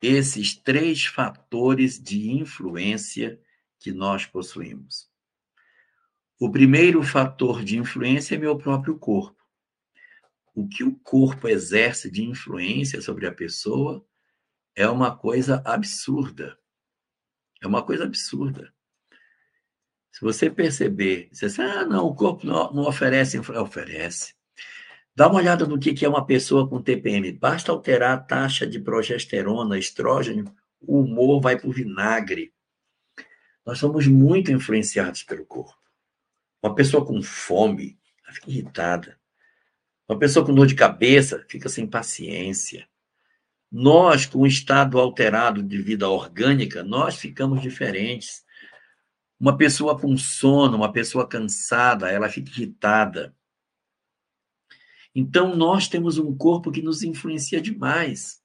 esses 0.00 0.54
três 0.54 1.06
fatores 1.06 2.00
de 2.00 2.30
influência 2.30 3.40
que 3.78 3.92
nós 3.92 4.26
possuímos. 4.26 5.10
O 6.38 6.50
primeiro 6.50 7.02
fator 7.02 7.64
de 7.64 7.78
influência 7.78 8.34
é 8.34 8.38
meu 8.38 8.58
próprio 8.58 8.98
corpo. 8.98 9.40
O 10.54 10.68
que 10.68 10.84
o 10.84 10.94
corpo 10.98 11.48
exerce 11.48 12.10
de 12.10 12.24
influência 12.24 13.00
sobre 13.00 13.26
a 13.26 13.32
pessoa 13.32 14.04
é 14.74 14.88
uma 14.88 15.16
coisa 15.16 15.62
absurda. 15.64 16.58
É 17.62 17.66
uma 17.66 17.82
coisa 17.82 18.04
absurda. 18.04 18.74
Se 20.10 20.20
você 20.20 20.50
perceber, 20.50 21.30
você 21.32 21.46
diz, 21.46 21.58
ah, 21.58 21.86
não, 21.86 22.06
o 22.06 22.14
corpo 22.14 22.44
não, 22.44 22.72
não 22.72 22.82
oferece, 22.86 23.38
oferece. 23.38 24.34
Dá 25.14 25.28
uma 25.28 25.38
olhada 25.38 25.66
no 25.66 25.78
que 25.78 26.04
é 26.04 26.08
uma 26.08 26.24
pessoa 26.24 26.68
com 26.68 26.80
TPM. 26.82 27.32
Basta 27.32 27.70
alterar 27.70 28.16
a 28.16 28.20
taxa 28.20 28.66
de 28.66 28.80
progesterona, 28.80 29.78
estrógeno, 29.78 30.54
o 30.80 31.00
humor 31.00 31.40
vai 31.40 31.58
para 31.58 31.68
o 31.68 31.72
vinagre. 31.72 32.52
Nós 33.64 33.78
somos 33.78 34.06
muito 34.06 34.50
influenciados 34.50 35.22
pelo 35.22 35.44
corpo. 35.44 35.78
Uma 36.62 36.74
pessoa 36.74 37.04
com 37.04 37.22
fome, 37.22 37.98
fica 38.32 38.50
irritada. 38.50 39.18
Uma 40.08 40.18
pessoa 40.18 40.44
com 40.44 40.54
dor 40.54 40.66
de 40.66 40.74
cabeça 40.74 41.44
fica 41.48 41.68
sem 41.68 41.86
paciência. 41.86 42.88
Nós, 43.70 44.26
com 44.26 44.40
um 44.40 44.46
estado 44.46 44.98
alterado 44.98 45.62
de 45.62 45.80
vida 45.80 46.08
orgânica, 46.08 46.82
nós 46.82 47.16
ficamos 47.16 47.62
diferentes. 47.62 48.44
Uma 49.38 49.56
pessoa 49.56 49.98
com 49.98 50.16
sono, 50.16 50.76
uma 50.76 50.92
pessoa 50.92 51.26
cansada, 51.26 52.10
ela 52.10 52.28
fica 52.28 52.50
irritada. 52.50 53.34
Então, 55.14 55.54
nós 55.54 55.88
temos 55.88 56.18
um 56.18 56.34
corpo 56.36 56.72
que 56.72 56.80
nos 56.80 57.02
influencia 57.02 57.60
demais. 57.60 58.42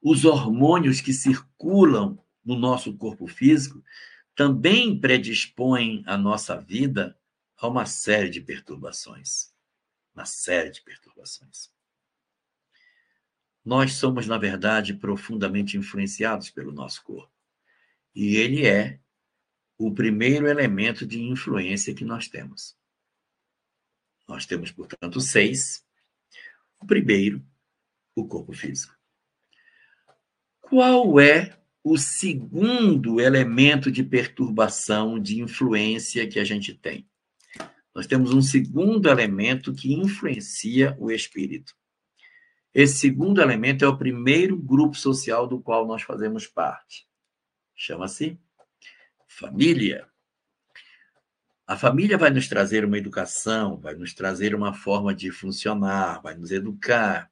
Os 0.00 0.24
hormônios 0.24 1.00
que 1.00 1.12
circulam 1.12 2.18
no 2.44 2.56
nosso 2.56 2.96
corpo 2.96 3.26
físico 3.26 3.82
também 4.34 4.98
predispõem 4.98 6.02
a 6.06 6.16
nossa 6.16 6.56
vida 6.56 7.18
a 7.56 7.66
uma 7.66 7.84
série 7.84 8.30
de 8.30 8.40
perturbações. 8.40 9.52
Uma 10.14 10.24
série 10.24 10.70
de 10.70 10.80
perturbações. 10.80 11.70
Nós 13.64 13.94
somos, 13.94 14.26
na 14.26 14.38
verdade, 14.38 14.94
profundamente 14.94 15.76
influenciados 15.76 16.48
pelo 16.48 16.72
nosso 16.72 17.02
corpo. 17.02 17.30
E 18.14 18.36
ele 18.36 18.66
é 18.66 18.98
o 19.76 19.92
primeiro 19.92 20.46
elemento 20.46 21.04
de 21.04 21.20
influência 21.20 21.94
que 21.94 22.04
nós 22.04 22.28
temos. 22.28 22.77
Nós 24.28 24.44
temos, 24.44 24.70
portanto, 24.70 25.20
seis. 25.20 25.82
O 26.78 26.86
primeiro, 26.86 27.42
o 28.14 28.28
corpo 28.28 28.52
físico. 28.52 28.94
Qual 30.60 31.18
é 31.18 31.58
o 31.82 31.96
segundo 31.96 33.20
elemento 33.20 33.90
de 33.90 34.04
perturbação, 34.04 35.18
de 35.18 35.40
influência 35.40 36.28
que 36.28 36.38
a 36.38 36.44
gente 36.44 36.74
tem? 36.74 37.08
Nós 37.94 38.06
temos 38.06 38.32
um 38.32 38.42
segundo 38.42 39.08
elemento 39.08 39.74
que 39.74 39.94
influencia 39.94 40.94
o 41.00 41.10
espírito. 41.10 41.74
Esse 42.72 42.98
segundo 42.98 43.40
elemento 43.40 43.84
é 43.84 43.88
o 43.88 43.96
primeiro 43.96 44.56
grupo 44.56 44.94
social 44.94 45.48
do 45.48 45.60
qual 45.60 45.86
nós 45.86 46.02
fazemos 46.02 46.46
parte. 46.46 47.08
Chama-se 47.74 48.38
família. 49.26 50.06
A 51.68 51.76
família 51.76 52.16
vai 52.16 52.30
nos 52.30 52.48
trazer 52.48 52.82
uma 52.82 52.96
educação, 52.96 53.76
vai 53.76 53.94
nos 53.94 54.14
trazer 54.14 54.54
uma 54.54 54.72
forma 54.72 55.14
de 55.14 55.30
funcionar, 55.30 56.18
vai 56.22 56.34
nos 56.34 56.50
educar. 56.50 57.30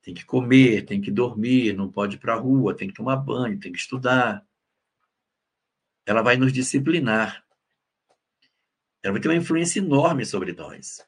Tem 0.00 0.14
que 0.14 0.24
comer, 0.24 0.86
tem 0.86 1.02
que 1.02 1.10
dormir, 1.10 1.74
não 1.74 1.92
pode 1.92 2.16
ir 2.16 2.18
para 2.18 2.32
a 2.32 2.38
rua, 2.38 2.74
tem 2.74 2.88
que 2.88 2.94
tomar 2.94 3.16
banho, 3.16 3.60
tem 3.60 3.70
que 3.70 3.78
estudar. 3.78 4.42
Ela 6.06 6.22
vai 6.22 6.38
nos 6.38 6.50
disciplinar. 6.50 7.44
Ela 9.02 9.12
vai 9.12 9.20
ter 9.20 9.28
uma 9.28 9.36
influência 9.36 9.80
enorme 9.80 10.24
sobre 10.24 10.54
nós. 10.54 11.06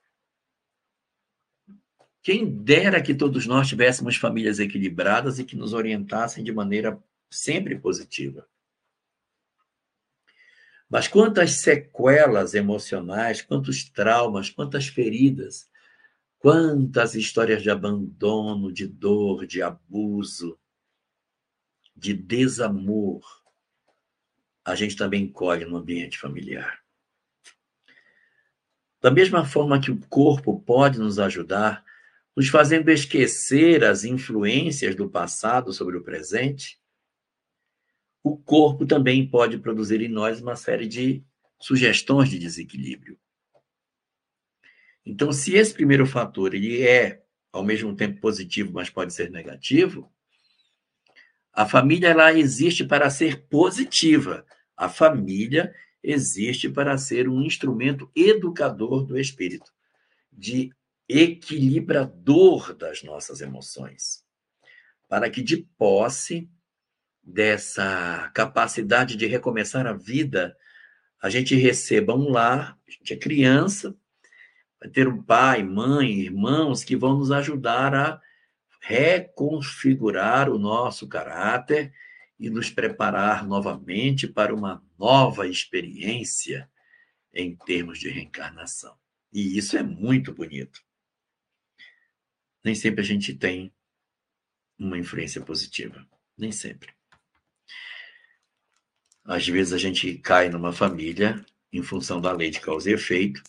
Quem 2.23 2.45
dera 2.45 3.03
que 3.03 3.15
todos 3.15 3.47
nós 3.47 3.69
tivéssemos 3.69 4.17
famílias 4.17 4.59
equilibradas 4.59 5.39
e 5.39 5.45
que 5.45 5.57
nos 5.57 5.73
orientassem 5.73 6.45
de 6.45 6.53
maneira 6.53 7.03
sempre 7.31 7.79
positiva. 7.79 8.47
Mas 10.95 11.09
quantas 11.09 11.55
sequelas 11.55 12.55
emocionais, 12.55 13.43
quantos 13.43 13.83
traumas, 13.91 14.49
quantas 14.49 14.87
feridas, 14.87 15.69
quantas 16.39 17.17
histórias 17.17 17.65
de 17.65 17.69
abandono, 17.69 18.73
de 18.73 18.87
dor, 18.87 19.45
de 19.45 19.61
abuso, 19.61 20.57
de 21.97 22.15
desamor, 22.15 23.25
a 24.65 24.77
gente 24.77 24.95
também 24.95 25.27
colhe 25.27 25.65
no 25.65 25.79
ambiente 25.79 26.17
familiar. 26.17 26.79
Da 29.03 29.11
mesma 29.11 29.45
forma 29.45 29.81
que 29.81 29.91
o 29.91 29.99
corpo 30.07 30.61
pode 30.61 31.01
nos 31.01 31.19
ajudar, 31.19 31.85
nos 32.37 32.49
fazendo 32.49 32.89
esquecer 32.89 33.83
as 33.83 34.05
influências 34.05 34.95
do 34.95 35.11
passado 35.11 35.73
sobre 35.73 35.97
o 35.97 36.05
presente, 36.05 36.81
o 38.25 38.39
corpo 38.39 38.87
também 38.87 39.29
pode 39.29 39.59
produzir 39.59 40.01
em 40.01 40.09
nós 40.09 40.41
uma 40.41 40.57
série 40.57 40.89
de 40.89 41.23
sugestões 41.61 42.31
de 42.31 42.39
desequilíbrio. 42.39 43.19
Então, 45.05 45.31
se 45.31 45.55
esse 45.55 45.75
primeiro 45.75 46.07
fator 46.07 46.55
ele 46.55 46.81
é 46.81 47.23
ao 47.53 47.63
mesmo 47.63 47.95
tempo 47.95 48.19
positivo, 48.21 48.73
mas 48.73 48.89
pode 48.89 49.13
ser 49.13 49.31
negativo, 49.31 50.11
a 51.53 51.69
família 51.69 52.09
ela 52.09 52.33
existe 52.33 52.83
para 52.83 53.11
ser 53.11 53.47
positiva. 53.47 54.45
A 54.75 54.89
família 54.89 55.75
existe 56.03 56.69
para 56.69 56.97
ser 56.97 57.29
um 57.29 57.43
instrumento 57.43 58.11
educador 58.17 59.05
do 59.05 59.19
espírito, 59.19 59.71
de 60.33 60.73
equilibrador 61.07 62.75
das 62.75 63.03
nossas 63.03 63.43
emoções, 63.43 64.25
para 65.09 65.29
que 65.29 65.43
de 65.43 65.59
posse 65.79 66.51
dessa 67.25 68.31
capacidade 68.35 69.17
de 69.17 69.27
recomeçar 69.27 69.87
a 69.87 69.93
vida, 69.93 70.57
a 71.21 71.31
gente 71.31 71.55
receba 71.55 72.15
um 72.15 72.29
lar, 72.29 72.79
a 72.87 72.91
gente 72.91 73.15
é 73.15 73.17
criança, 73.17 73.97
vai 74.81 74.91
ter 74.91 75.09
um 75.09 75.23
pai, 75.23 75.63
mãe, 75.63 76.13
irmãos 76.13 76.85
que 76.85 76.97
vão 76.97 77.17
nos 77.17 77.31
ajudar 77.31 77.95
a 77.95 78.21
reconfigurar 78.81 80.51
o 80.51 80.59
nosso 80.59 81.09
caráter 81.09 81.95
e 82.39 82.51
nos 82.51 82.69
preparar 82.71 83.47
novamente 83.47 84.29
para 84.29 84.55
uma 84.55 84.85
nova 84.99 85.49
experiência 85.49 86.71
em 87.33 87.57
termos 87.57 87.99
de 87.99 88.11
reencarnação. 88.11 88.95
E 89.33 89.57
isso 89.57 89.77
é 89.77 89.83
muito 89.83 90.33
bonito. 90.33 90.81
Nem 92.63 92.75
sempre 92.75 93.01
a 93.01 93.05
gente 93.05 93.35
tem 93.35 93.75
uma 94.79 94.99
influência 94.99 95.41
positiva. 95.41 96.07
Nem 96.37 96.53
sempre. 96.53 96.93
Às 99.25 99.49
vezes 99.49 99.73
a 99.73 99.79
gente 99.79 100.15
cai 100.19 100.49
numa 100.49 100.73
família 100.73 101.45
em 101.73 101.83
função 101.83 102.21
da 102.21 102.31
lei 102.31 102.51
de 102.51 102.61
causa 102.61 102.91
e 102.91 102.95
efeito 102.95 103.43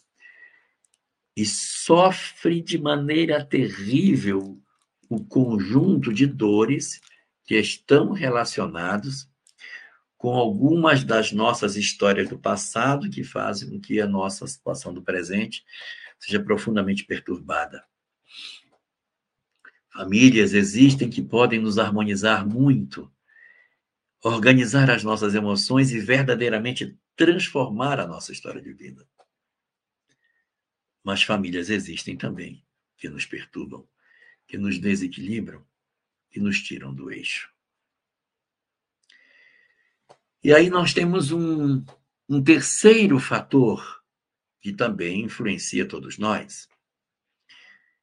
e 1.35 1.45
sofre 1.45 2.61
de 2.61 2.77
maneira 2.77 3.43
terrível 3.43 4.57
o 5.09 5.23
conjunto 5.23 6.13
de 6.13 6.25
dores 6.25 7.01
que 7.43 7.55
estão 7.55 8.13
relacionados 8.13 9.29
com 10.17 10.33
algumas 10.33 11.03
das 11.03 11.31
nossas 11.31 11.75
histórias 11.75 12.29
do 12.29 12.39
passado 12.39 13.09
que 13.09 13.23
fazem 13.23 13.69
com 13.69 13.79
que 13.79 13.99
a 13.99 14.07
nossa 14.07 14.47
situação 14.47 14.93
do 14.93 15.03
presente 15.03 15.63
seja 16.17 16.41
profundamente 16.41 17.03
perturbada. 17.03 17.83
Famílias 19.93 20.53
existem 20.53 21.09
que 21.09 21.21
podem 21.21 21.59
nos 21.59 21.77
harmonizar 21.77 22.47
muito, 22.47 23.11
organizar 24.27 24.89
as 24.89 25.03
nossas 25.03 25.35
emoções 25.35 25.91
e 25.91 25.99
verdadeiramente 25.99 26.97
transformar 27.15 27.99
a 27.99 28.07
nossa 28.07 28.31
história 28.31 28.59
de 28.59 28.73
vida. 28.73 29.07
Mas 31.03 31.21
famílias 31.21 31.69
existem 31.69 32.17
também 32.17 32.65
que 32.97 33.07
nos 33.07 33.23
perturbam, 33.27 33.87
que 34.47 34.57
nos 34.57 34.79
desequilibram 34.79 35.63
e 36.35 36.39
nos 36.39 36.59
tiram 36.59 36.91
do 36.91 37.11
eixo. 37.11 37.53
E 40.43 40.51
aí 40.51 40.71
nós 40.71 40.91
temos 40.91 41.31
um, 41.31 41.85
um 42.27 42.43
terceiro 42.43 43.19
fator 43.19 44.03
que 44.59 44.73
também 44.73 45.21
influencia 45.21 45.87
todos 45.87 46.17
nós. 46.17 46.67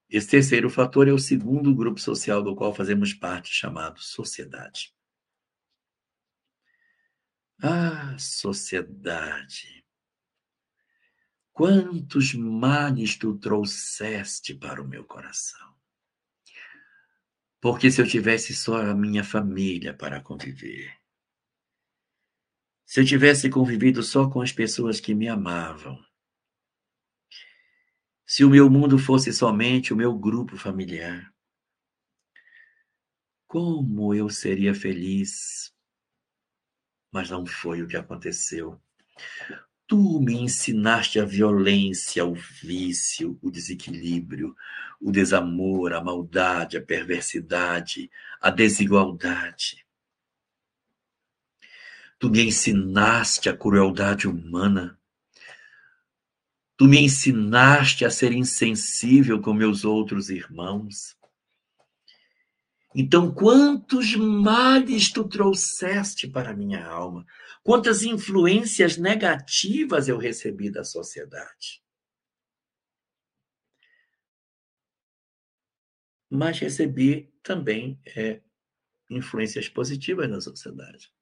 Esse 0.08 0.28
terceiro 0.28 0.70
fator 0.70 1.08
é 1.08 1.12
o 1.12 1.18
segundo 1.18 1.74
grupo 1.74 1.98
social 1.98 2.44
do 2.44 2.54
qual 2.54 2.72
fazemos 2.72 3.12
parte, 3.12 3.52
chamado 3.52 4.00
sociedade. 4.00 4.94
Ah, 7.62 8.16
sociedade! 8.18 9.84
Quantos 11.52 12.34
males 12.34 13.16
tu 13.16 13.38
trouxeste 13.38 14.52
para 14.52 14.82
o 14.82 14.88
meu 14.88 15.04
coração? 15.04 15.72
Porque 17.60 17.90
se 17.90 18.02
eu 18.02 18.06
tivesse 18.06 18.52
só 18.54 18.82
a 18.82 18.94
minha 18.94 19.22
família 19.22 19.94
para 19.94 20.20
conviver, 20.20 20.92
se 22.84 23.00
eu 23.00 23.06
tivesse 23.06 23.48
convivido 23.48 24.02
só 24.02 24.28
com 24.28 24.42
as 24.42 24.50
pessoas 24.50 24.98
que 24.98 25.14
me 25.14 25.28
amavam, 25.28 25.98
se 28.26 28.44
o 28.44 28.50
meu 28.50 28.68
mundo 28.68 28.98
fosse 28.98 29.32
somente 29.32 29.92
o 29.92 29.96
meu 29.96 30.18
grupo 30.18 30.56
familiar, 30.56 31.32
como 33.46 34.14
eu 34.14 34.28
seria 34.28 34.74
feliz. 34.74 35.71
Mas 37.12 37.28
não 37.28 37.44
foi 37.46 37.82
o 37.82 37.86
que 37.86 37.96
aconteceu. 37.96 38.80
Tu 39.86 40.20
me 40.20 40.34
ensinaste 40.34 41.20
a 41.20 41.24
violência, 41.24 42.24
o 42.24 42.34
vício, 42.34 43.38
o 43.42 43.50
desequilíbrio, 43.50 44.56
o 44.98 45.12
desamor, 45.12 45.92
a 45.92 46.02
maldade, 46.02 46.78
a 46.78 46.82
perversidade, 46.82 48.10
a 48.40 48.48
desigualdade. 48.48 49.84
Tu 52.18 52.30
me 52.30 52.46
ensinaste 52.46 53.50
a 53.50 53.56
crueldade 53.56 54.26
humana. 54.26 54.98
Tu 56.78 56.86
me 56.86 56.98
ensinaste 56.98 58.04
a 58.04 58.10
ser 58.10 58.32
insensível 58.32 59.42
com 59.42 59.52
meus 59.52 59.84
outros 59.84 60.30
irmãos. 60.30 61.16
Então, 62.94 63.32
quantos 63.32 64.14
males 64.14 65.10
tu 65.10 65.26
trouxeste 65.26 66.28
para 66.28 66.54
minha 66.54 66.86
alma? 66.86 67.26
Quantas 67.62 68.02
influências 68.02 68.98
negativas 68.98 70.08
eu 70.08 70.18
recebi 70.18 70.70
da 70.70 70.84
sociedade? 70.84 71.82
Mas 76.28 76.58
recebi 76.58 77.32
também 77.42 78.00
é, 78.06 78.40
influências 79.08 79.68
positivas 79.68 80.28
na 80.28 80.40
sociedade. 80.40 81.12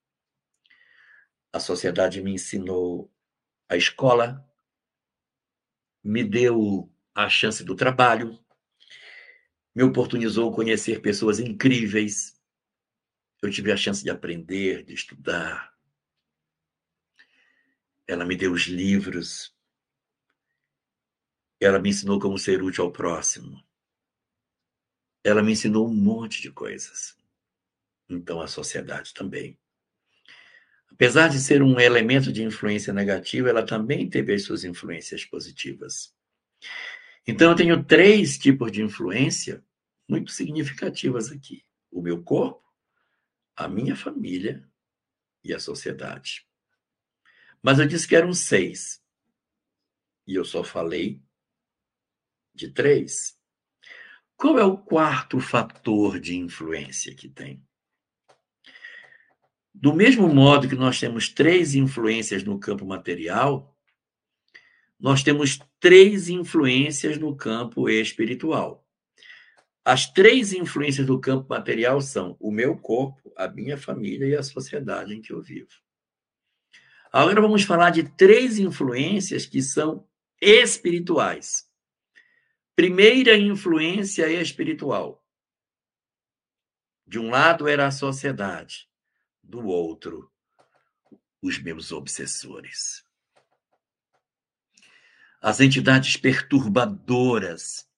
A 1.53 1.59
sociedade 1.59 2.21
me 2.21 2.33
ensinou 2.33 3.11
a 3.67 3.75
escola, 3.75 4.45
me 6.03 6.23
deu 6.23 6.91
a 7.13 7.29
chance 7.29 7.63
do 7.63 7.75
trabalho, 7.75 8.39
me 9.73 9.83
oportunizou 9.83 10.53
conhecer 10.53 11.01
pessoas 11.01 11.39
incríveis. 11.39 12.39
Eu 13.41 13.49
tive 13.49 13.71
a 13.71 13.77
chance 13.77 14.03
de 14.03 14.09
aprender, 14.09 14.83
de 14.83 14.93
estudar. 14.93 15.73
Ela 18.07 18.25
me 18.25 18.35
deu 18.35 18.51
os 18.51 18.63
livros. 18.63 19.55
Ela 21.59 21.79
me 21.79 21.89
ensinou 21.89 22.19
como 22.19 22.37
ser 22.37 22.61
útil 22.61 22.83
ao 22.83 22.91
próximo. 22.91 23.63
Ela 25.23 25.41
me 25.41 25.51
ensinou 25.51 25.87
um 25.87 25.93
monte 25.93 26.41
de 26.41 26.51
coisas. 26.51 27.15
Então 28.09 28.41
a 28.41 28.47
sociedade 28.47 29.13
também. 29.13 29.57
Apesar 30.91 31.29
de 31.29 31.39
ser 31.39 31.63
um 31.63 31.79
elemento 31.79 32.31
de 32.31 32.43
influência 32.43 32.91
negativa, 32.91 33.49
ela 33.49 33.65
também 33.65 34.09
teve 34.09 34.33
as 34.33 34.43
suas 34.43 34.63
influências 34.63 35.23
positivas. 35.23 36.13
Então, 37.27 37.51
eu 37.51 37.55
tenho 37.55 37.83
três 37.83 38.37
tipos 38.37 38.71
de 38.71 38.81
influência 38.81 39.63
muito 40.07 40.31
significativas 40.31 41.31
aqui: 41.31 41.63
o 41.91 42.01
meu 42.01 42.23
corpo, 42.23 42.63
a 43.55 43.67
minha 43.67 43.95
família 43.95 44.67
e 45.43 45.53
a 45.53 45.59
sociedade. 45.59 46.45
Mas 47.61 47.79
eu 47.79 47.87
disse 47.87 48.07
que 48.07 48.15
eram 48.15 48.33
seis. 48.33 49.01
E 50.25 50.35
eu 50.35 50.43
só 50.43 50.63
falei 50.63 51.21
de 52.53 52.69
três. 52.69 53.39
Qual 54.35 54.57
é 54.57 54.63
o 54.63 54.77
quarto 54.77 55.39
fator 55.39 56.19
de 56.19 56.35
influência 56.35 57.13
que 57.13 57.29
tem? 57.29 57.63
Do 59.73 59.93
mesmo 59.93 60.27
modo 60.27 60.67
que 60.67 60.75
nós 60.75 60.99
temos 60.99 61.29
três 61.29 61.75
influências 61.75 62.43
no 62.43 62.59
campo 62.59 62.85
material, 62.85 63.70
nós 65.01 65.23
temos 65.23 65.59
três 65.79 66.29
influências 66.29 67.17
no 67.17 67.35
campo 67.35 67.89
espiritual. 67.89 68.87
As 69.83 70.05
três 70.05 70.53
influências 70.53 71.07
do 71.07 71.19
campo 71.19 71.49
material 71.49 71.99
são 72.01 72.37
o 72.39 72.51
meu 72.51 72.77
corpo, 72.77 73.33
a 73.35 73.47
minha 73.47 73.75
família 73.75 74.27
e 74.27 74.35
a 74.35 74.43
sociedade 74.43 75.15
em 75.15 75.19
que 75.19 75.33
eu 75.33 75.41
vivo. 75.41 75.71
Agora 77.11 77.41
vamos 77.41 77.63
falar 77.63 77.89
de 77.89 78.03
três 78.03 78.59
influências 78.59 79.47
que 79.47 79.59
são 79.63 80.07
espirituais. 80.39 81.67
Primeira 82.75 83.35
influência 83.35 84.31
espiritual. 84.31 85.25
De 87.07 87.17
um 87.17 87.31
lado 87.31 87.67
era 87.67 87.87
a 87.87 87.91
sociedade, 87.91 88.87
do 89.41 89.65
outro, 89.65 90.31
os 91.41 91.57
meus 91.57 91.91
obsessores. 91.91 93.03
As 95.41 95.59
entidades 95.59 96.15
perturbadoras, 96.17 97.89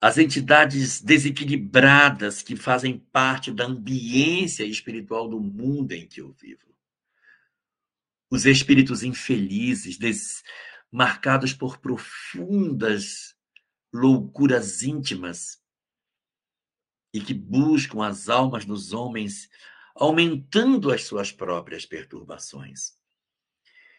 as 0.00 0.18
entidades 0.18 1.00
desequilibradas 1.00 2.42
que 2.42 2.56
fazem 2.56 2.98
parte 2.98 3.52
da 3.52 3.66
ambiência 3.66 4.64
espiritual 4.64 5.28
do 5.28 5.40
mundo 5.40 5.92
em 5.92 6.08
que 6.08 6.20
eu 6.20 6.32
vivo. 6.32 6.74
Os 8.28 8.46
espíritos 8.46 9.04
infelizes, 9.04 9.96
des... 9.96 10.42
marcados 10.90 11.52
por 11.52 11.78
profundas 11.78 13.36
loucuras 13.92 14.82
íntimas 14.82 15.62
e 17.14 17.20
que 17.20 17.32
buscam 17.32 18.04
as 18.04 18.28
almas 18.28 18.64
dos 18.64 18.92
homens 18.92 19.48
aumentando 19.94 20.92
as 20.92 21.04
suas 21.04 21.30
próprias 21.30 21.86
perturbações. 21.86 22.97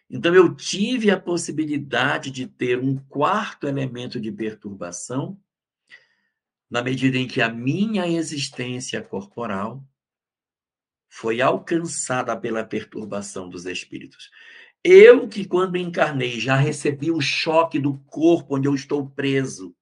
Então, 0.10 0.34
eu 0.34 0.56
tive 0.56 1.12
a 1.12 1.20
possibilidade 1.20 2.32
de 2.32 2.48
ter 2.48 2.80
um 2.80 2.98
quarto 2.98 3.68
elemento 3.68 4.20
de 4.20 4.32
perturbação, 4.32 5.40
na 6.70 6.82
medida 6.82 7.18
em 7.18 7.28
que 7.28 7.42
a 7.42 7.50
minha 7.50 8.08
existência 8.08 9.02
corporal 9.02 9.84
foi 11.08 11.42
alcançada 11.42 12.36
pela 12.36 12.64
perturbação 12.64 13.50
dos 13.50 13.66
espíritos. 13.66 14.30
Eu, 14.84 15.28
que 15.28 15.46
quando 15.46 15.78
encarnei 15.78 16.40
já 16.40 16.56
recebi 16.56 17.12
o 17.12 17.20
choque 17.20 17.80
do 17.80 17.98
corpo 18.06 18.56
onde 18.56 18.68
eu 18.68 18.74
estou 18.74 19.10
preso, 19.10 19.76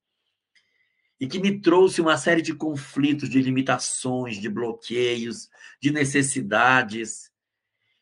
e 1.19 1.27
que 1.27 1.39
me 1.39 1.59
trouxe 1.59 1.99
uma 1.99 2.17
série 2.17 2.41
de 2.41 2.53
conflitos, 2.53 3.29
de 3.29 3.41
limitações, 3.41 4.37
de 4.37 4.49
bloqueios, 4.49 5.49
de 5.81 5.91
necessidades, 5.91 7.31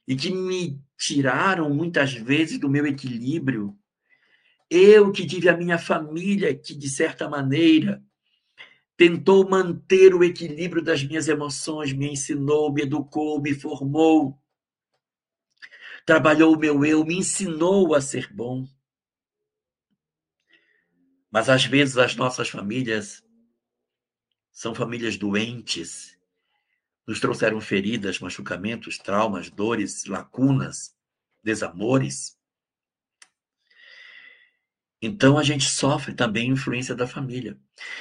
e 0.07 0.15
que 0.15 0.31
me 0.31 0.79
tiraram 0.97 1.69
muitas 1.73 2.13
vezes 2.13 2.59
do 2.59 2.69
meu 2.69 2.85
equilíbrio. 2.85 3.77
Eu 4.69 5.11
que 5.11 5.25
tive 5.25 5.49
a 5.49 5.57
minha 5.57 5.77
família 5.77 6.55
que, 6.55 6.75
de 6.75 6.89
certa 6.89 7.29
maneira, 7.29 8.03
tentou 8.97 9.47
manter 9.47 10.13
o 10.13 10.23
equilíbrio 10.23 10.81
das 10.81 11.03
minhas 11.03 11.27
emoções, 11.27 11.93
me 11.93 12.11
ensinou, 12.11 12.71
me 12.71 12.83
educou, 12.83 13.41
me 13.41 13.53
formou, 13.53 14.39
trabalhou 16.05 16.55
o 16.55 16.59
meu 16.59 16.85
eu, 16.85 17.03
me 17.03 17.17
ensinou 17.17 17.93
a 17.93 18.01
ser 18.01 18.31
bom. 18.31 18.65
Mas 21.29 21.49
às 21.49 21.65
vezes 21.65 21.97
as 21.97 22.15
nossas 22.15 22.47
famílias 22.47 23.23
são 24.51 24.73
famílias 24.73 25.17
doentes, 25.17 26.14
nos 27.07 27.19
trouxeram 27.19 27.61
feridas, 27.61 28.19
machucamentos, 28.19 28.97
traumas, 28.97 29.49
dores, 29.49 30.05
lacunas, 30.05 30.95
desamores. 31.43 32.37
Então 35.01 35.37
a 35.37 35.43
gente 35.43 35.65
sofre 35.65 36.13
também 36.13 36.49
influência 36.49 36.95
da 36.95 37.05
família. 37.05 37.57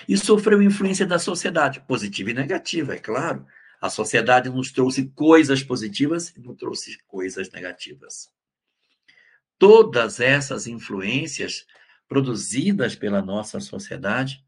E 0.09 0.17
sofreu 0.17 0.63
influência 0.63 1.07
da 1.07 1.19
sociedade, 1.19 1.81
positiva 1.81 2.31
e 2.31 2.35
negativa, 2.35 2.95
é 2.95 2.99
claro. 2.99 3.47
A 3.81 3.91
sociedade 3.91 4.49
nos 4.49 4.73
trouxe 4.73 5.09
coisas 5.11 5.63
positivas 5.63 6.35
e 6.35 6.41
nos 6.41 6.57
trouxe 6.57 6.97
coisas 7.07 7.51
negativas. 7.51 8.33
Todas 9.59 10.21
essas 10.21 10.67
influências 10.67 11.67
produzidas 12.09 12.95
pela 12.97 13.21
nossa 13.21 13.61
sociedade 13.61 14.43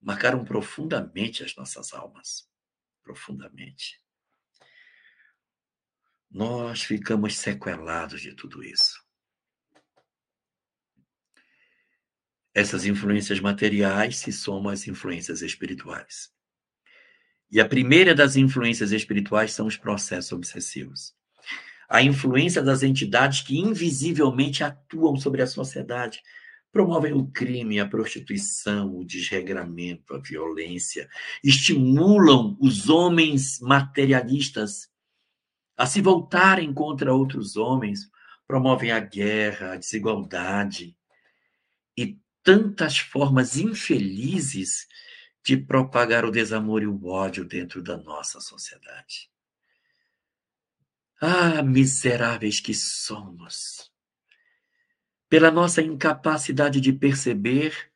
marcaram 0.00 0.44
profundamente 0.44 1.42
as 1.42 1.56
nossas 1.56 1.92
almas. 1.92 2.51
Profundamente. 3.02 4.00
Nós 6.30 6.82
ficamos 6.82 7.36
sequelados 7.36 8.20
de 8.20 8.34
tudo 8.34 8.64
isso. 8.64 9.02
Essas 12.54 12.84
influências 12.84 13.40
materiais 13.40 14.18
se 14.18 14.32
somam 14.32 14.72
às 14.72 14.86
influências 14.86 15.42
espirituais. 15.42 16.30
E 17.50 17.60
a 17.60 17.68
primeira 17.68 18.14
das 18.14 18.36
influências 18.36 18.92
espirituais 18.92 19.52
são 19.52 19.66
os 19.66 19.76
processos 19.76 20.32
obsessivos. 20.32 21.14
A 21.88 22.02
influência 22.02 22.62
das 22.62 22.82
entidades 22.82 23.42
que 23.42 23.58
invisivelmente 23.58 24.64
atuam 24.64 25.16
sobre 25.16 25.42
a 25.42 25.46
sociedade, 25.46 26.22
promovem 26.72 27.12
o 27.12 27.26
crime, 27.26 27.78
a 27.78 27.86
prostituição, 27.86 28.96
o 28.96 29.04
desregramento, 29.04 30.14
a 30.14 30.18
violência, 30.18 31.08
estimulam 31.44 32.56
os 32.58 32.88
homens 32.88 33.60
materialistas 33.60 34.90
a 35.76 35.86
se 35.86 36.00
voltarem 36.00 36.72
contra 36.72 37.14
outros 37.14 37.56
homens, 37.56 38.10
promovem 38.46 38.90
a 38.90 39.00
guerra, 39.00 39.72
a 39.72 39.76
desigualdade 39.76 40.96
e 41.96 42.18
tantas 42.42 42.98
formas 42.98 43.56
infelizes 43.56 44.86
de 45.44 45.56
propagar 45.56 46.24
o 46.24 46.30
desamor 46.30 46.82
e 46.82 46.86
o 46.86 47.06
ódio 47.06 47.44
dentro 47.44 47.82
da 47.82 47.96
nossa 47.96 48.40
sociedade. 48.40 49.30
Ah, 51.20 51.62
miseráveis 51.62 52.60
que 52.60 52.74
somos! 52.74 53.91
Pela 55.32 55.50
nossa 55.50 55.80
incapacidade 55.80 56.78
de 56.78 56.92
perceber 56.92 57.90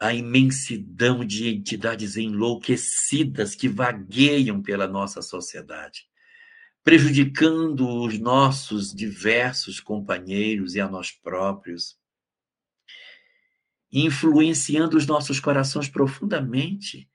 a 0.00 0.12
imensidão 0.12 1.24
de 1.24 1.48
entidades 1.50 2.16
enlouquecidas 2.16 3.54
que 3.54 3.68
vagueiam 3.68 4.60
pela 4.60 4.88
nossa 4.88 5.22
sociedade, 5.22 6.08
prejudicando 6.82 7.88
os 7.88 8.18
nossos 8.18 8.92
diversos 8.92 9.78
companheiros 9.78 10.74
e 10.74 10.80
a 10.80 10.88
nós 10.88 11.12
próprios, 11.12 11.96
influenciando 13.92 14.96
os 14.96 15.06
nossos 15.06 15.38
corações 15.38 15.88
profundamente 15.88 17.08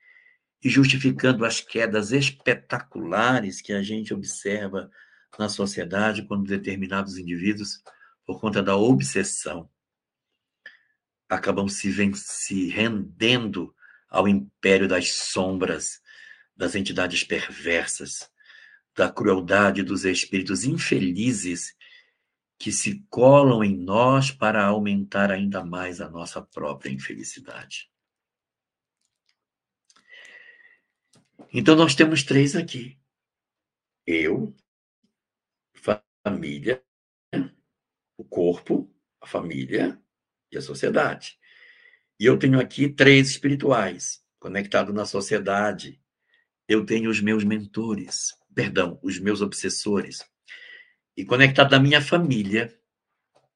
e 0.64 0.70
justificando 0.70 1.44
as 1.44 1.60
quedas 1.60 2.14
espetaculares 2.14 3.62
que 3.62 3.74
a 3.74 3.84
gente 3.84 4.14
observa 4.14 4.90
na 5.38 5.50
sociedade 5.50 6.24
quando 6.24 6.48
determinados 6.48 7.18
indivíduos, 7.18 7.84
por 8.26 8.40
conta 8.40 8.62
da 8.62 8.76
obsessão, 8.76 9.70
acabam 11.30 11.68
se, 11.68 11.92
se 12.16 12.70
rendendo 12.70 13.76
ao 14.10 14.28
império 14.28 14.88
das 14.88 15.12
sombras, 15.14 16.02
das 16.56 16.76
entidades 16.76 17.24
perversas, 17.24 18.32
da 18.96 19.12
crueldade 19.12 19.84
dos 19.84 20.06
espíritos 20.06 20.64
infelizes 20.64 21.76
que 22.58 22.72
se 22.72 23.06
colam 23.10 23.64
em 23.64 23.76
nós 23.76 24.32
para 24.32 24.66
aumentar 24.66 25.30
ainda 25.32 25.64
mais 25.64 26.00
a 26.00 26.10
nossa 26.10 26.42
própria 26.42 26.90
infelicidade. 26.90 27.92
Então, 31.54 31.76
nós 31.76 31.94
temos 31.94 32.24
três 32.24 32.56
aqui: 32.56 32.98
eu, 34.08 34.56
família, 36.24 36.84
o 38.18 38.24
corpo, 38.24 38.92
a 39.22 39.28
família 39.28 40.00
e 40.52 40.58
a 40.58 40.62
sociedade. 40.62 41.38
E 42.20 42.26
eu 42.26 42.38
tenho 42.38 42.60
aqui 42.60 42.88
três 42.90 43.30
espirituais, 43.30 44.24
conectado 44.40 44.94
na 44.94 45.06
sociedade. 45.06 46.02
Eu 46.68 46.86
tenho 46.86 47.10
os 47.10 47.22
meus 47.22 47.44
mentores, 47.44 48.34
perdão, 48.54 49.00
os 49.04 49.20
meus 49.20 49.42
obsessores, 49.42 50.26
e 51.18 51.24
conectado 51.24 51.74
à 51.74 51.80
minha 51.80 52.02
família, 52.02 52.78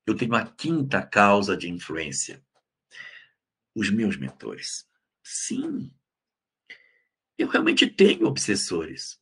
eu 0.06 0.16
tenho 0.16 0.34
a 0.36 0.46
quinta 0.46 1.02
causa 1.02 1.58
de 1.58 1.70
influência: 1.70 2.44
os 3.76 3.90
meus 3.90 4.18
mentores. 4.18 4.88
Sim, 5.24 5.92
eu 7.38 7.48
realmente 7.48 7.88
tenho 7.88 8.28
obsessores, 8.28 9.19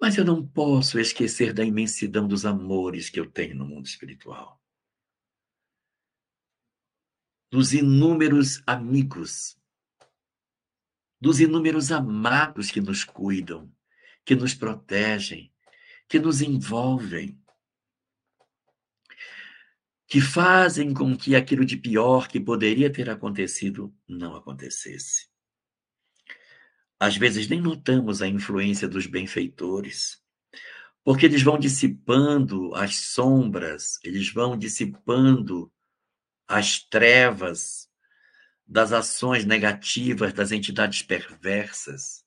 mas 0.00 0.16
eu 0.16 0.24
não 0.24 0.46
posso 0.46 0.98
esquecer 0.98 1.52
da 1.52 1.64
imensidão 1.64 2.26
dos 2.28 2.46
amores 2.46 3.10
que 3.10 3.18
eu 3.18 3.28
tenho 3.30 3.56
no 3.56 3.66
mundo 3.66 3.86
espiritual. 3.86 4.60
Dos 7.50 7.72
inúmeros 7.72 8.62
amigos, 8.66 9.58
dos 11.20 11.40
inúmeros 11.40 11.90
amados 11.90 12.70
que 12.70 12.80
nos 12.80 13.02
cuidam, 13.02 13.72
que 14.24 14.36
nos 14.36 14.54
protegem, 14.54 15.52
que 16.06 16.18
nos 16.18 16.42
envolvem, 16.42 17.40
que 20.06 20.20
fazem 20.20 20.94
com 20.94 21.16
que 21.16 21.34
aquilo 21.34 21.64
de 21.64 21.76
pior 21.76 22.28
que 22.28 22.40
poderia 22.40 22.92
ter 22.92 23.10
acontecido 23.10 23.94
não 24.06 24.36
acontecesse. 24.36 25.27
Às 27.00 27.16
vezes 27.16 27.46
nem 27.48 27.60
notamos 27.60 28.20
a 28.20 28.26
influência 28.26 28.88
dos 28.88 29.06
benfeitores, 29.06 30.20
porque 31.04 31.26
eles 31.26 31.42
vão 31.42 31.56
dissipando 31.56 32.74
as 32.74 32.96
sombras, 32.96 34.00
eles 34.02 34.32
vão 34.32 34.58
dissipando 34.58 35.72
as 36.46 36.80
trevas 36.80 37.88
das 38.66 38.92
ações 38.92 39.44
negativas 39.44 40.32
das 40.32 40.50
entidades 40.50 41.00
perversas, 41.02 42.24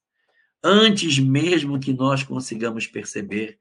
antes 0.63 1.19
mesmo 1.19 1.79
que 1.79 1.91
nós 1.91 2.23
consigamos 2.23 2.87
perceber. 2.87 3.59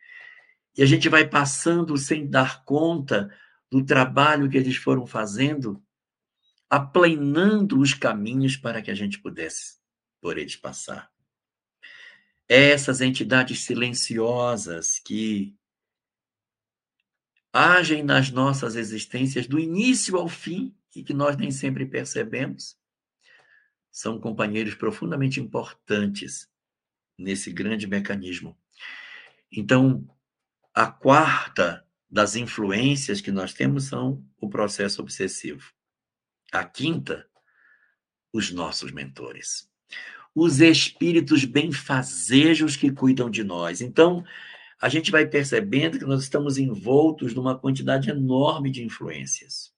E 0.76 0.82
a 0.82 0.86
gente 0.86 1.08
vai 1.08 1.26
passando 1.26 1.98
sem 1.98 2.24
dar 2.28 2.64
conta 2.64 3.34
do 3.68 3.84
trabalho 3.84 4.48
que 4.48 4.56
eles 4.56 4.76
foram 4.76 5.06
fazendo, 5.06 5.82
aplanando 6.68 7.80
os 7.80 7.94
caminhos 7.94 8.56
para 8.56 8.80
que 8.80 8.92
a 8.92 8.94
gente 8.94 9.18
pudesse 9.18 9.79
por 10.20 10.38
eles 10.38 10.56
passar. 10.56 11.10
Essas 12.48 13.00
entidades 13.00 13.60
silenciosas 13.60 14.98
que 14.98 15.54
agem 17.52 18.02
nas 18.02 18.30
nossas 18.30 18.76
existências 18.76 19.46
do 19.46 19.58
início 19.58 20.16
ao 20.16 20.28
fim 20.28 20.74
e 20.94 21.02
que 21.02 21.14
nós 21.14 21.36
nem 21.36 21.50
sempre 21.50 21.86
percebemos, 21.86 22.78
são 23.90 24.20
companheiros 24.20 24.74
profundamente 24.74 25.40
importantes 25.40 26.48
nesse 27.18 27.52
grande 27.52 27.86
mecanismo. 27.86 28.56
Então, 29.50 30.08
a 30.72 30.86
quarta 30.86 31.86
das 32.08 32.34
influências 32.34 33.20
que 33.20 33.30
nós 33.30 33.52
temos 33.52 33.84
são 33.84 34.24
o 34.40 34.48
processo 34.48 35.00
obsessivo. 35.02 35.72
A 36.52 36.64
quinta, 36.64 37.28
os 38.32 38.50
nossos 38.50 38.90
mentores. 38.90 39.69
Os 40.34 40.60
espíritos 40.60 41.44
benfazejos 41.44 42.76
que 42.76 42.90
cuidam 42.90 43.30
de 43.30 43.42
nós. 43.42 43.80
Então, 43.80 44.24
a 44.80 44.88
gente 44.88 45.10
vai 45.10 45.26
percebendo 45.26 45.98
que 45.98 46.06
nós 46.06 46.22
estamos 46.22 46.56
envoltos 46.56 47.34
numa 47.34 47.58
quantidade 47.58 48.10
enorme 48.10 48.70
de 48.70 48.82
influências. 48.82 49.72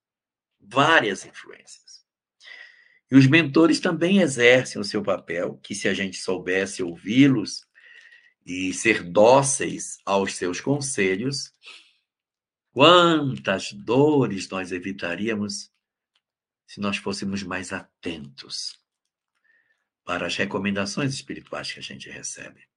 Várias 0.60 1.24
influências. 1.24 2.02
E 3.10 3.16
os 3.16 3.26
mentores 3.26 3.80
também 3.80 4.20
exercem 4.20 4.80
o 4.80 4.84
seu 4.84 5.02
papel, 5.02 5.58
que 5.62 5.74
se 5.74 5.88
a 5.88 5.94
gente 5.94 6.16
soubesse 6.18 6.82
ouvi-los, 6.82 7.66
e 8.44 8.72
ser 8.72 9.02
dóceis 9.02 9.98
aos 10.04 10.34
seus 10.34 10.60
conselhos, 10.60 11.52
quantas 12.72 13.72
dores 13.72 14.48
nós 14.48 14.72
evitaríamos 14.72 15.70
se 16.66 16.80
nós 16.80 16.96
fôssemos 16.96 17.42
mais 17.42 17.72
atentos 17.72 18.82
para 20.12 20.26
as 20.26 20.36
recomendações 20.36 21.14
espirituais 21.14 21.72
que 21.72 21.78
a 21.78 21.82
gente 21.82 22.10
recebe. 22.10 22.68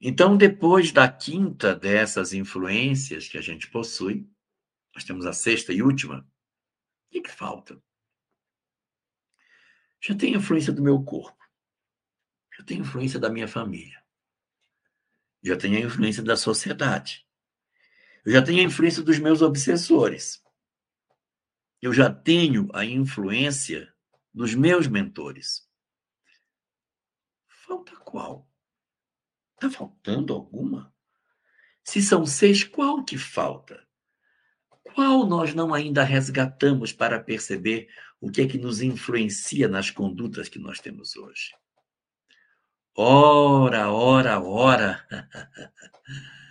Então, 0.00 0.36
depois 0.36 0.92
da 0.92 1.08
quinta 1.08 1.74
dessas 1.74 2.32
influências 2.32 3.26
que 3.26 3.36
a 3.36 3.40
gente 3.42 3.68
possui, 3.68 4.24
nós 4.94 5.02
temos 5.02 5.26
a 5.26 5.32
sexta 5.32 5.72
e 5.72 5.82
última. 5.82 6.24
O 7.12 7.22
que, 7.22 7.28
falta? 7.28 7.82
Já 10.00 10.14
tem 10.14 10.34
influência 10.34 10.72
do 10.72 10.82
meu 10.82 11.02
corpo 11.02 11.42
eu 12.58 12.64
tenho 12.64 12.82
influência 12.82 13.18
da 13.18 13.28
minha 13.28 13.48
família. 13.48 14.00
Já 15.42 15.56
tenho 15.56 15.78
a 15.78 15.80
influência 15.80 16.22
da 16.22 16.36
sociedade. 16.36 17.26
Eu 18.24 18.30
já 18.30 18.40
tenho 18.40 18.60
a 18.60 18.64
influência 18.64 19.02
dos 19.02 19.18
meus 19.18 19.42
obsessores. 19.42 20.40
Eu 21.80 21.92
já 21.92 22.08
tenho 22.08 22.68
a 22.72 22.84
influência 22.84 23.91
dos 24.32 24.54
meus 24.54 24.86
mentores. 24.86 25.68
Falta 27.48 27.94
qual? 27.96 28.48
Está 29.54 29.70
faltando 29.70 30.32
alguma? 30.32 30.92
Se 31.84 32.02
são 32.02 32.24
seis, 32.24 32.64
qual 32.64 33.04
que 33.04 33.18
falta? 33.18 33.86
Qual 34.82 35.26
nós 35.26 35.54
não 35.54 35.72
ainda 35.72 36.02
resgatamos 36.02 36.92
para 36.92 37.20
perceber 37.20 37.88
o 38.20 38.30
que 38.30 38.42
é 38.42 38.46
que 38.46 38.58
nos 38.58 38.82
influencia 38.82 39.68
nas 39.68 39.90
condutas 39.90 40.48
que 40.48 40.58
nós 40.58 40.80
temos 40.80 41.16
hoje? 41.16 41.52
Ora, 42.94 43.90
ora, 43.90 44.40
ora. 44.40 45.06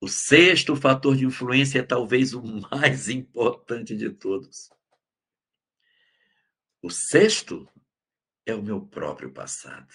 O 0.00 0.08
sexto 0.08 0.76
fator 0.76 1.16
de 1.16 1.24
influência 1.24 1.78
é 1.78 1.82
talvez 1.82 2.34
o 2.34 2.42
mais 2.42 3.08
importante 3.08 3.96
de 3.96 4.10
todos. 4.10 4.68
O 6.84 6.90
sexto 6.90 7.66
é 8.44 8.54
o 8.54 8.62
meu 8.62 8.78
próprio 8.78 9.32
passado. 9.32 9.88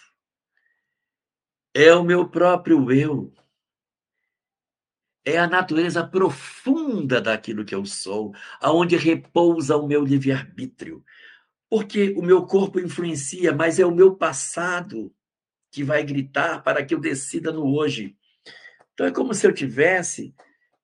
É 1.72 1.94
o 1.94 2.04
meu 2.04 2.28
próprio 2.28 2.92
eu. 2.92 3.32
é 5.24 5.38
a 5.38 5.46
natureza 5.46 6.04
profunda 6.04 7.22
daquilo 7.22 7.64
que 7.64 7.76
eu 7.76 7.86
sou, 7.86 8.34
aonde 8.60 8.96
repousa 8.96 9.78
o 9.78 9.86
meu 9.86 10.04
livre-arbítrio. 10.04 11.06
Porque 11.70 12.16
o 12.18 12.24
meu 12.24 12.48
corpo 12.48 12.80
influencia, 12.80 13.54
mas 13.54 13.78
é 13.78 13.86
o 13.86 13.94
meu 13.94 14.16
passado 14.16 15.14
que 15.72 15.84
vai 15.84 16.04
gritar 16.04 16.64
para 16.64 16.84
que 16.84 16.96
eu 16.96 17.00
decida 17.00 17.52
no 17.52 17.72
hoje. 17.72 18.18
Então 18.96 19.06
é 19.06 19.12
como 19.12 19.36
se 19.36 19.46
eu 19.46 19.54
tivesse 19.54 20.34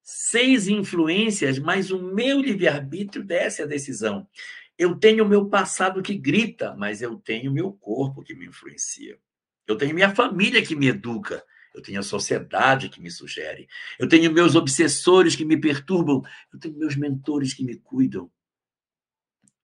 seis 0.04 0.68
influências, 0.68 1.58
mas 1.58 1.90
o 1.90 2.00
meu 2.00 2.40
livre-arbítrio 2.40 3.24
desse 3.24 3.64
a 3.64 3.66
decisão. 3.66 4.30
Eu 4.78 4.96
tenho 4.96 5.24
o 5.24 5.28
meu 5.28 5.48
passado 5.48 6.02
que 6.02 6.16
grita, 6.16 6.76
mas 6.76 7.02
eu 7.02 7.18
tenho 7.18 7.50
o 7.50 7.54
meu 7.54 7.72
corpo 7.72 8.24
que 8.24 8.36
me 8.36 8.46
influencia. 8.48 9.18
Eu 9.66 9.78
tenho 9.78 9.96
minha 9.96 10.14
família 10.14 10.66
que 10.66 10.76
me 10.76 10.88
educa. 10.88 11.44
Eu 11.74 11.82
tenho 11.82 12.00
a 12.00 12.04
sociedade 12.04 12.90
que 12.90 13.02
me 13.02 13.12
sugere. 13.12 13.68
Eu 14.00 14.08
tenho 14.08 14.32
meus 14.32 14.56
obsessores 14.56 15.36
que 15.36 15.44
me 15.44 15.58
perturbam. 15.60 16.22
Eu 16.54 16.60
tenho 16.60 16.78
meus 16.78 16.96
mentores 16.96 17.54
que 17.54 17.64
me 17.64 17.76
cuidam. 17.76 18.32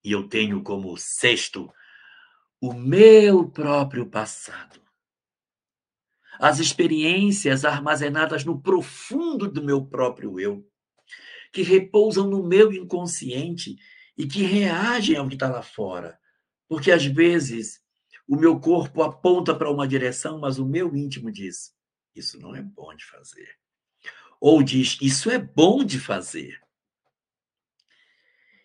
E 0.04 0.12
eu 0.12 0.28
tenho 0.28 0.64
como 0.64 0.98
sexto 0.98 1.72
o 2.60 2.74
meu 2.74 3.50
próprio 3.50 4.06
passado. 4.06 4.82
As 6.40 6.60
experiências 6.60 7.66
armazenadas 7.66 8.44
no 8.44 8.60
profundo 8.62 9.50
do 9.50 9.64
meu 9.64 9.86
próprio 9.86 10.40
eu, 10.40 10.68
que 11.52 11.62
repousam 11.62 12.28
no 12.28 12.44
meu 12.44 12.74
inconsciente 12.74 13.76
e 14.22 14.28
que 14.28 14.44
reagem 14.44 15.18
ao 15.18 15.28
que 15.28 15.34
está 15.34 15.50
lá 15.50 15.64
fora. 15.64 16.20
Porque 16.68 16.92
às 16.92 17.04
vezes 17.04 17.82
o 18.28 18.36
meu 18.36 18.60
corpo 18.60 19.02
aponta 19.02 19.56
para 19.56 19.72
uma 19.72 19.88
direção, 19.88 20.40
mas 20.40 20.60
o 20.60 20.66
meu 20.66 20.96
íntimo 20.96 21.32
diz: 21.32 21.76
isso 22.16 22.40
não 22.40 22.56
é 22.56 22.62
bom 22.62 22.94
de 22.94 23.04
fazer. 23.04 23.58
Ou 24.40 24.62
diz: 24.62 24.96
isso 25.02 25.32
é 25.32 25.40
bom 25.40 25.84
de 25.84 26.00
fazer. 26.00 26.62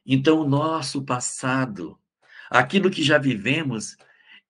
Então, 0.04 0.40
o 0.40 0.48
nosso 0.48 1.02
passado, 1.02 1.98
aquilo 2.50 2.90
que 2.90 3.02
já 3.02 3.16
vivemos, 3.16 3.96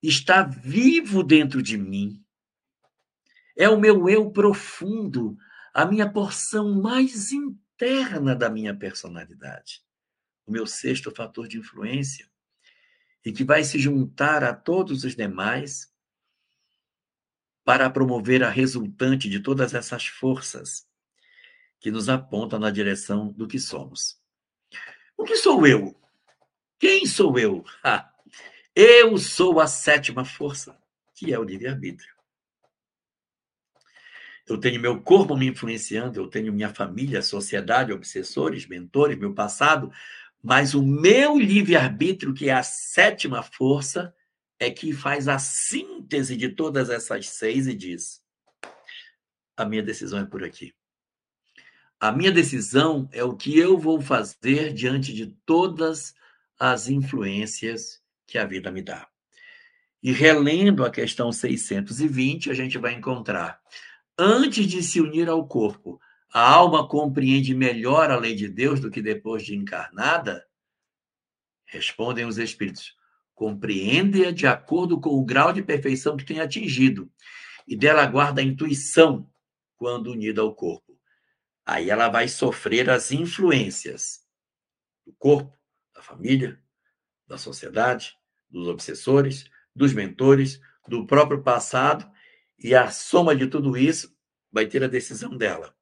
está 0.03 0.43
vivo 0.43 1.23
dentro 1.23 1.63
de 1.63 1.77
mim. 1.77 2.21
É 3.55 3.69
o 3.69 3.79
meu 3.79 4.09
eu 4.09 4.29
profundo, 4.29 5.37
a 5.73 5.85
minha 5.85 6.11
porção 6.11 6.81
mais 6.81 7.31
interna 7.31 8.35
da 8.35 8.49
minha 8.49 8.75
personalidade. 8.75 9.86
O 10.47 10.51
meu 10.51 10.65
sexto 10.65 11.11
fator 11.11 11.47
de 11.47 11.57
influência, 11.57 12.27
e 13.23 13.33
que 13.33 13.43
vai 13.43 13.63
se 13.63 13.77
juntar 13.77 14.43
a 14.43 14.53
todos 14.53 15.03
os 15.03 15.15
demais 15.15 15.93
para 17.65 17.89
promover 17.89 18.41
a 18.41 18.49
resultante 18.49 19.29
de 19.29 19.41
todas 19.41 19.73
essas 19.73 20.07
forças 20.07 20.87
que 21.81 21.91
nos 21.91 22.07
apontam 22.07 22.57
na 22.57 22.71
direção 22.71 23.31
do 23.33 23.45
que 23.45 23.59
somos. 23.59 24.17
O 25.17 25.25
que 25.25 25.35
sou 25.35 25.67
eu? 25.67 25.99
Quem 26.79 27.05
sou 27.05 27.37
eu? 27.37 27.65
Eu 28.73 29.17
sou 29.17 29.59
a 29.59 29.67
sétima 29.67 30.23
força, 30.23 30.81
que 31.13 31.33
é 31.33 31.37
o 31.37 31.43
livre-arbítrio. 31.43 32.15
Eu 34.47 34.57
tenho 34.57 34.79
meu 34.79 35.01
corpo 35.01 35.35
me 35.35 35.47
influenciando, 35.47 36.21
eu 36.21 36.29
tenho 36.29 36.53
minha 36.53 36.73
família, 36.73 37.21
sociedade, 37.21 37.91
obsessores, 37.91 38.65
mentores, 38.65 39.17
meu 39.17 39.33
passado, 39.33 39.91
mas 40.41 40.73
o 40.73 40.81
meu 40.81 41.37
livre-arbítrio, 41.37 42.33
que 42.33 42.49
é 42.49 42.53
a 42.53 42.63
sétima 42.63 43.43
força, 43.43 44.13
é 44.59 44.71
que 44.71 44.93
faz 44.93 45.27
a 45.27 45.37
síntese 45.39 46.35
de 46.35 46.49
todas 46.49 46.89
essas 46.89 47.27
seis 47.29 47.67
e 47.67 47.73
diz: 47.73 48.21
a 49.55 49.65
minha 49.65 49.83
decisão 49.83 50.19
é 50.19 50.25
por 50.25 50.43
aqui. 50.43 50.73
A 51.99 52.11
minha 52.11 52.31
decisão 52.31 53.09
é 53.11 53.23
o 53.23 53.35
que 53.35 53.57
eu 53.57 53.77
vou 53.77 53.99
fazer 53.99 54.71
diante 54.71 55.11
de 55.13 55.27
todas 55.45 56.13
as 56.59 56.87
influências 56.87 58.01
que 58.27 58.37
a 58.37 58.45
vida 58.45 58.71
me 58.71 58.83
dá. 58.83 59.07
E 60.01 60.11
relendo 60.11 60.85
a 60.85 60.91
questão 60.91 61.31
620, 61.31 62.51
a 62.51 62.53
gente 62.53 62.77
vai 62.77 62.93
encontrar: 62.93 63.59
antes 64.17 64.67
de 64.67 64.83
se 64.83 65.01
unir 65.01 65.27
ao 65.27 65.47
corpo, 65.47 65.99
a 66.33 66.41
alma 66.41 66.87
compreende 66.87 67.53
melhor 67.55 68.11
a 68.11 68.17
lei 68.17 68.35
de 68.35 68.47
Deus 68.47 68.79
do 68.79 68.91
que 68.91 69.01
depois 69.01 69.43
de 69.43 69.55
encarnada? 69.55 70.45
Respondem 71.65 72.25
os 72.25 72.37
espíritos: 72.37 72.95
compreende-a 73.33 74.31
de 74.31 74.47
acordo 74.47 74.99
com 74.99 75.11
o 75.11 75.25
grau 75.25 75.53
de 75.53 75.61
perfeição 75.61 76.17
que 76.17 76.25
tem 76.25 76.39
atingido, 76.39 77.11
e 77.67 77.75
dela 77.75 78.05
guarda 78.05 78.41
a 78.41 78.43
intuição 78.43 79.29
quando 79.75 80.11
unida 80.11 80.41
ao 80.41 80.53
corpo. 80.55 80.97
Aí 81.65 81.89
ela 81.89 82.07
vai 82.07 82.27
sofrer 82.27 82.89
as 82.89 83.11
influências 83.11 84.25
do 85.05 85.13
corpo, 85.13 85.55
da 85.93 86.01
família, 86.01 86.61
da 87.27 87.37
sociedade, 87.37 88.15
dos 88.49 88.67
obsessores, 88.67 89.49
dos 89.75 89.93
mentores, 89.93 90.59
do 90.87 91.05
próprio 91.05 91.43
passado, 91.43 92.09
e 92.57 92.73
a 92.73 92.89
soma 92.89 93.35
de 93.35 93.47
tudo 93.47 93.77
isso 93.77 94.15
vai 94.51 94.65
ter 94.65 94.83
a 94.83 94.87
decisão 94.87 95.37
dela. 95.37 95.76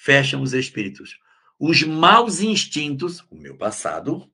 Fecham 0.00 0.42
os 0.42 0.54
espíritos. 0.54 1.18
Os 1.58 1.82
maus 1.82 2.38
instintos, 2.38 3.26
o 3.28 3.34
meu 3.34 3.56
passado, 3.56 4.32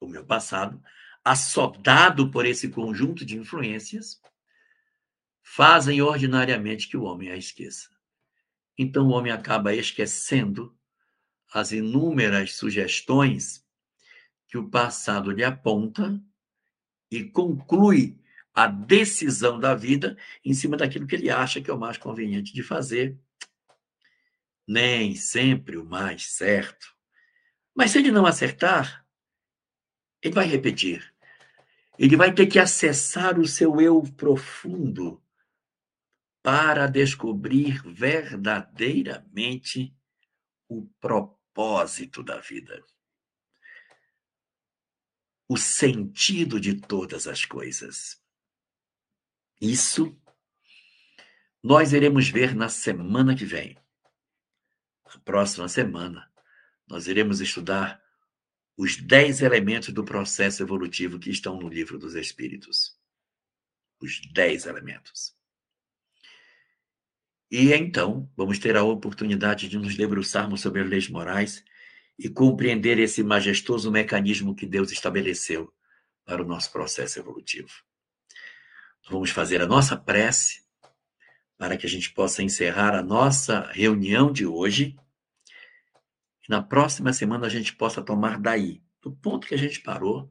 o 0.00 0.08
meu 0.08 0.26
passado, 0.26 0.82
assodado 1.24 2.28
por 2.28 2.44
esse 2.44 2.68
conjunto 2.68 3.24
de 3.24 3.38
influências, 3.38 4.20
fazem 5.40 6.02
ordinariamente 6.02 6.88
que 6.88 6.96
o 6.96 7.04
homem 7.04 7.30
a 7.30 7.36
esqueça. 7.36 7.90
Então 8.76 9.06
o 9.06 9.12
homem 9.12 9.30
acaba 9.30 9.72
esquecendo 9.72 10.76
as 11.54 11.70
inúmeras 11.70 12.56
sugestões 12.56 13.64
que 14.48 14.58
o 14.58 14.68
passado 14.68 15.30
lhe 15.30 15.44
aponta 15.44 16.20
e 17.08 17.22
conclui 17.22 18.18
a 18.52 18.66
decisão 18.66 19.60
da 19.60 19.76
vida 19.76 20.18
em 20.44 20.52
cima 20.52 20.76
daquilo 20.76 21.06
que 21.06 21.14
ele 21.14 21.30
acha 21.30 21.60
que 21.60 21.70
é 21.70 21.74
o 21.74 21.78
mais 21.78 21.96
conveniente 21.96 22.52
de 22.52 22.64
fazer. 22.64 23.16
Nem 24.72 25.14
sempre 25.14 25.76
o 25.76 25.84
mais 25.84 26.32
certo. 26.32 26.96
Mas 27.74 27.90
se 27.90 27.98
ele 27.98 28.10
não 28.10 28.24
acertar, 28.24 29.06
ele 30.22 30.34
vai 30.34 30.46
repetir. 30.46 31.14
Ele 31.98 32.16
vai 32.16 32.32
ter 32.32 32.46
que 32.46 32.58
acessar 32.58 33.38
o 33.38 33.46
seu 33.46 33.82
eu 33.82 34.02
profundo 34.16 35.22
para 36.42 36.86
descobrir 36.86 37.82
verdadeiramente 37.82 39.94
o 40.66 40.86
propósito 40.98 42.22
da 42.22 42.40
vida, 42.40 42.82
o 45.46 45.58
sentido 45.58 46.58
de 46.58 46.80
todas 46.80 47.26
as 47.26 47.44
coisas. 47.44 48.18
Isso 49.60 50.18
nós 51.62 51.92
iremos 51.92 52.30
ver 52.30 52.54
na 52.54 52.70
semana 52.70 53.36
que 53.36 53.44
vem. 53.44 53.81
Na 55.12 55.20
próxima 55.20 55.68
semana, 55.68 56.30
nós 56.88 57.06
iremos 57.06 57.40
estudar 57.40 58.02
os 58.76 58.96
dez 58.96 59.42
elementos 59.42 59.92
do 59.92 60.04
processo 60.04 60.62
evolutivo 60.62 61.18
que 61.18 61.30
estão 61.30 61.58
no 61.58 61.68
livro 61.68 61.98
dos 61.98 62.14
Espíritos. 62.14 62.98
Os 64.00 64.20
dez 64.32 64.66
elementos. 64.66 65.34
E 67.50 67.72
então, 67.72 68.30
vamos 68.34 68.58
ter 68.58 68.76
a 68.76 68.82
oportunidade 68.82 69.68
de 69.68 69.76
nos 69.76 69.94
debruçarmos 69.94 70.62
sobre 70.62 70.80
as 70.80 70.88
leis 70.88 71.08
morais 71.08 71.62
e 72.18 72.28
compreender 72.28 72.98
esse 72.98 73.22
majestoso 73.22 73.90
mecanismo 73.90 74.54
que 74.54 74.64
Deus 74.64 74.90
estabeleceu 74.90 75.72
para 76.24 76.42
o 76.42 76.46
nosso 76.46 76.72
processo 76.72 77.18
evolutivo. 77.18 77.68
Vamos 79.10 79.30
fazer 79.30 79.60
a 79.60 79.66
nossa 79.66 79.96
prece 79.96 80.62
para 81.58 81.76
que 81.76 81.86
a 81.86 81.88
gente 81.88 82.10
possa 82.12 82.42
encerrar 82.42 82.94
a 82.94 83.02
nossa 83.02 83.70
reunião 83.70 84.32
de 84.32 84.46
hoje. 84.46 84.96
Na 86.52 86.62
próxima 86.62 87.14
semana 87.14 87.46
a 87.46 87.48
gente 87.48 87.74
possa 87.74 88.02
tomar 88.02 88.38
daí, 88.38 88.84
do 89.00 89.10
ponto 89.10 89.46
que 89.46 89.54
a 89.54 89.58
gente 89.58 89.80
parou, 89.80 90.30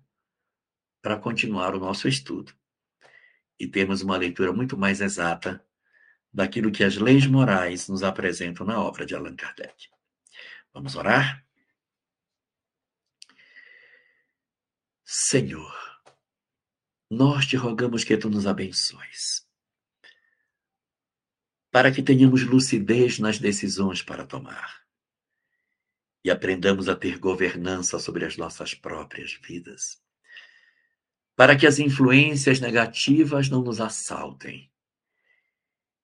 para 1.01 1.17
continuar 1.17 1.74
o 1.74 1.80
nosso 1.80 2.07
estudo 2.07 2.53
e 3.59 3.67
termos 3.67 4.03
uma 4.03 4.17
leitura 4.17 4.53
muito 4.53 4.78
mais 4.78 5.01
exata 5.01 5.65
daquilo 6.32 6.72
que 6.72 6.84
as 6.84 6.95
leis 6.95 7.26
morais 7.26 7.88
nos 7.88 8.03
apresentam 8.03 8.67
na 8.67 8.80
obra 8.80 9.03
de 9.03 9.15
Allan 9.15 9.36
Kardec. 9.36 9.89
Vamos 10.72 10.95
orar? 10.95 11.43
Senhor, 15.03 16.03
nós 17.09 17.47
te 17.47 17.55
rogamos 17.55 18.03
que 18.03 18.15
tu 18.15 18.30
nos 18.30 18.45
abençoes, 18.45 19.43
para 21.72 21.91
que 21.91 22.03
tenhamos 22.03 22.43
lucidez 22.43 23.17
nas 23.17 23.39
decisões 23.39 24.03
para 24.03 24.24
tomar 24.24 24.82
e 26.24 26.30
aprendamos 26.30 26.88
a 26.88 26.95
ter 26.95 27.17
governança 27.17 27.97
sobre 27.97 28.26
as 28.26 28.38
nossas 28.38 28.74
próprias 28.74 29.34
vidas, 29.34 30.01
para 31.36 31.57
que 31.57 31.65
as 31.65 31.80
influências 31.80 32.59
negativas 32.59 33.49
não 33.49 33.63
nos 33.63 33.82
assaltem 33.82 34.72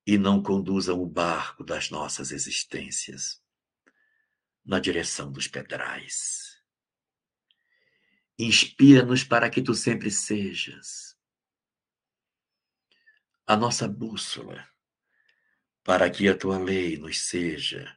e 0.05 0.17
não 0.17 0.41
conduzam 0.41 1.01
o 1.01 1.05
barco 1.05 1.63
das 1.63 1.89
nossas 1.89 2.31
existências 2.31 3.43
na 4.65 4.79
direção 4.79 5.31
dos 5.31 5.47
pedrais. 5.47 6.61
Inspira-nos 8.39 9.23
para 9.23 9.49
que 9.49 9.61
tu 9.61 9.73
sempre 9.73 10.09
sejas 10.09 11.17
a 13.45 13.55
nossa 13.55 13.87
bússola, 13.87 14.67
para 15.83 16.09
que 16.09 16.27
a 16.27 16.37
tua 16.37 16.57
lei 16.57 16.97
nos 16.97 17.19
seja 17.19 17.96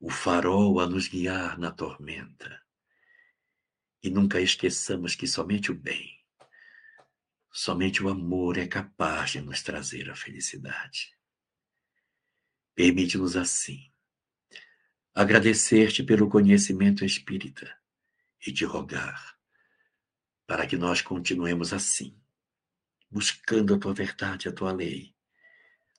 o 0.00 0.08
farol 0.08 0.80
a 0.80 0.86
nos 0.86 1.06
guiar 1.06 1.58
na 1.58 1.70
tormenta. 1.70 2.62
E 4.02 4.08
nunca 4.08 4.40
esqueçamos 4.40 5.14
que 5.14 5.26
somente 5.26 5.70
o 5.70 5.74
bem, 5.74 6.18
somente 7.52 8.02
o 8.02 8.08
amor 8.08 8.56
é 8.56 8.66
capaz 8.66 9.32
de 9.32 9.42
nos 9.42 9.62
trazer 9.62 10.08
a 10.08 10.16
felicidade. 10.16 11.14
Permite-nos 12.74 13.36
assim 13.36 13.92
agradecer-te 15.12 16.02
pelo 16.02 16.30
conhecimento 16.30 17.04
espírita 17.04 17.76
e 18.46 18.52
te 18.52 18.64
rogar 18.64 19.36
para 20.46 20.66
que 20.66 20.78
nós 20.78 21.02
continuemos 21.02 21.74
assim, 21.74 22.18
buscando 23.10 23.74
a 23.74 23.78
tua 23.78 23.92
verdade, 23.92 24.48
a 24.48 24.52
tua 24.52 24.72
lei, 24.72 25.14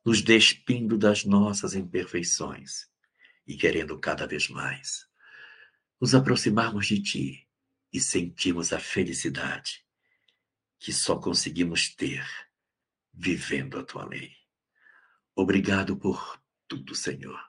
nos 0.04 0.24
despindo 0.24 0.98
das 0.98 1.24
nossas 1.24 1.76
imperfeições 1.76 2.91
e 3.52 3.58
querendo 3.58 4.00
cada 4.00 4.26
vez 4.26 4.48
mais 4.48 5.06
nos 6.00 6.16
aproximarmos 6.16 6.88
de 6.88 7.02
ti 7.02 7.48
e 7.92 8.00
sentirmos 8.00 8.72
a 8.72 8.80
felicidade 8.80 9.86
que 10.80 10.94
só 10.94 11.18
conseguimos 11.18 11.94
ter 11.94 12.26
vivendo 13.14 13.78
a 13.78 13.84
tua 13.84 14.06
lei. 14.08 14.32
Obrigado 15.36 15.98
por 15.98 16.42
tudo, 16.66 16.96
Senhor. 16.96 17.40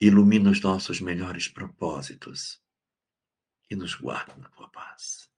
Ilumina 0.00 0.48
os 0.48 0.60
nossos 0.60 1.00
melhores 1.00 1.48
propósitos 1.48 2.62
e 3.68 3.74
nos 3.74 3.96
guarda 3.96 4.36
na 4.36 4.48
tua 4.50 4.68
paz. 4.68 5.28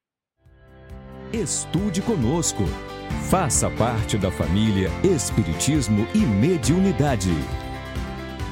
Estude 1.32 2.02
conosco. 2.02 2.64
Faça 3.30 3.70
parte 3.70 4.18
da 4.18 4.30
família 4.30 4.90
Espiritismo 5.02 6.06
e 6.14 6.18
Mediunidade. 6.18 7.30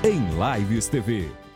Em 0.04 0.22
Lives 0.38 0.86
TV. 0.86 1.47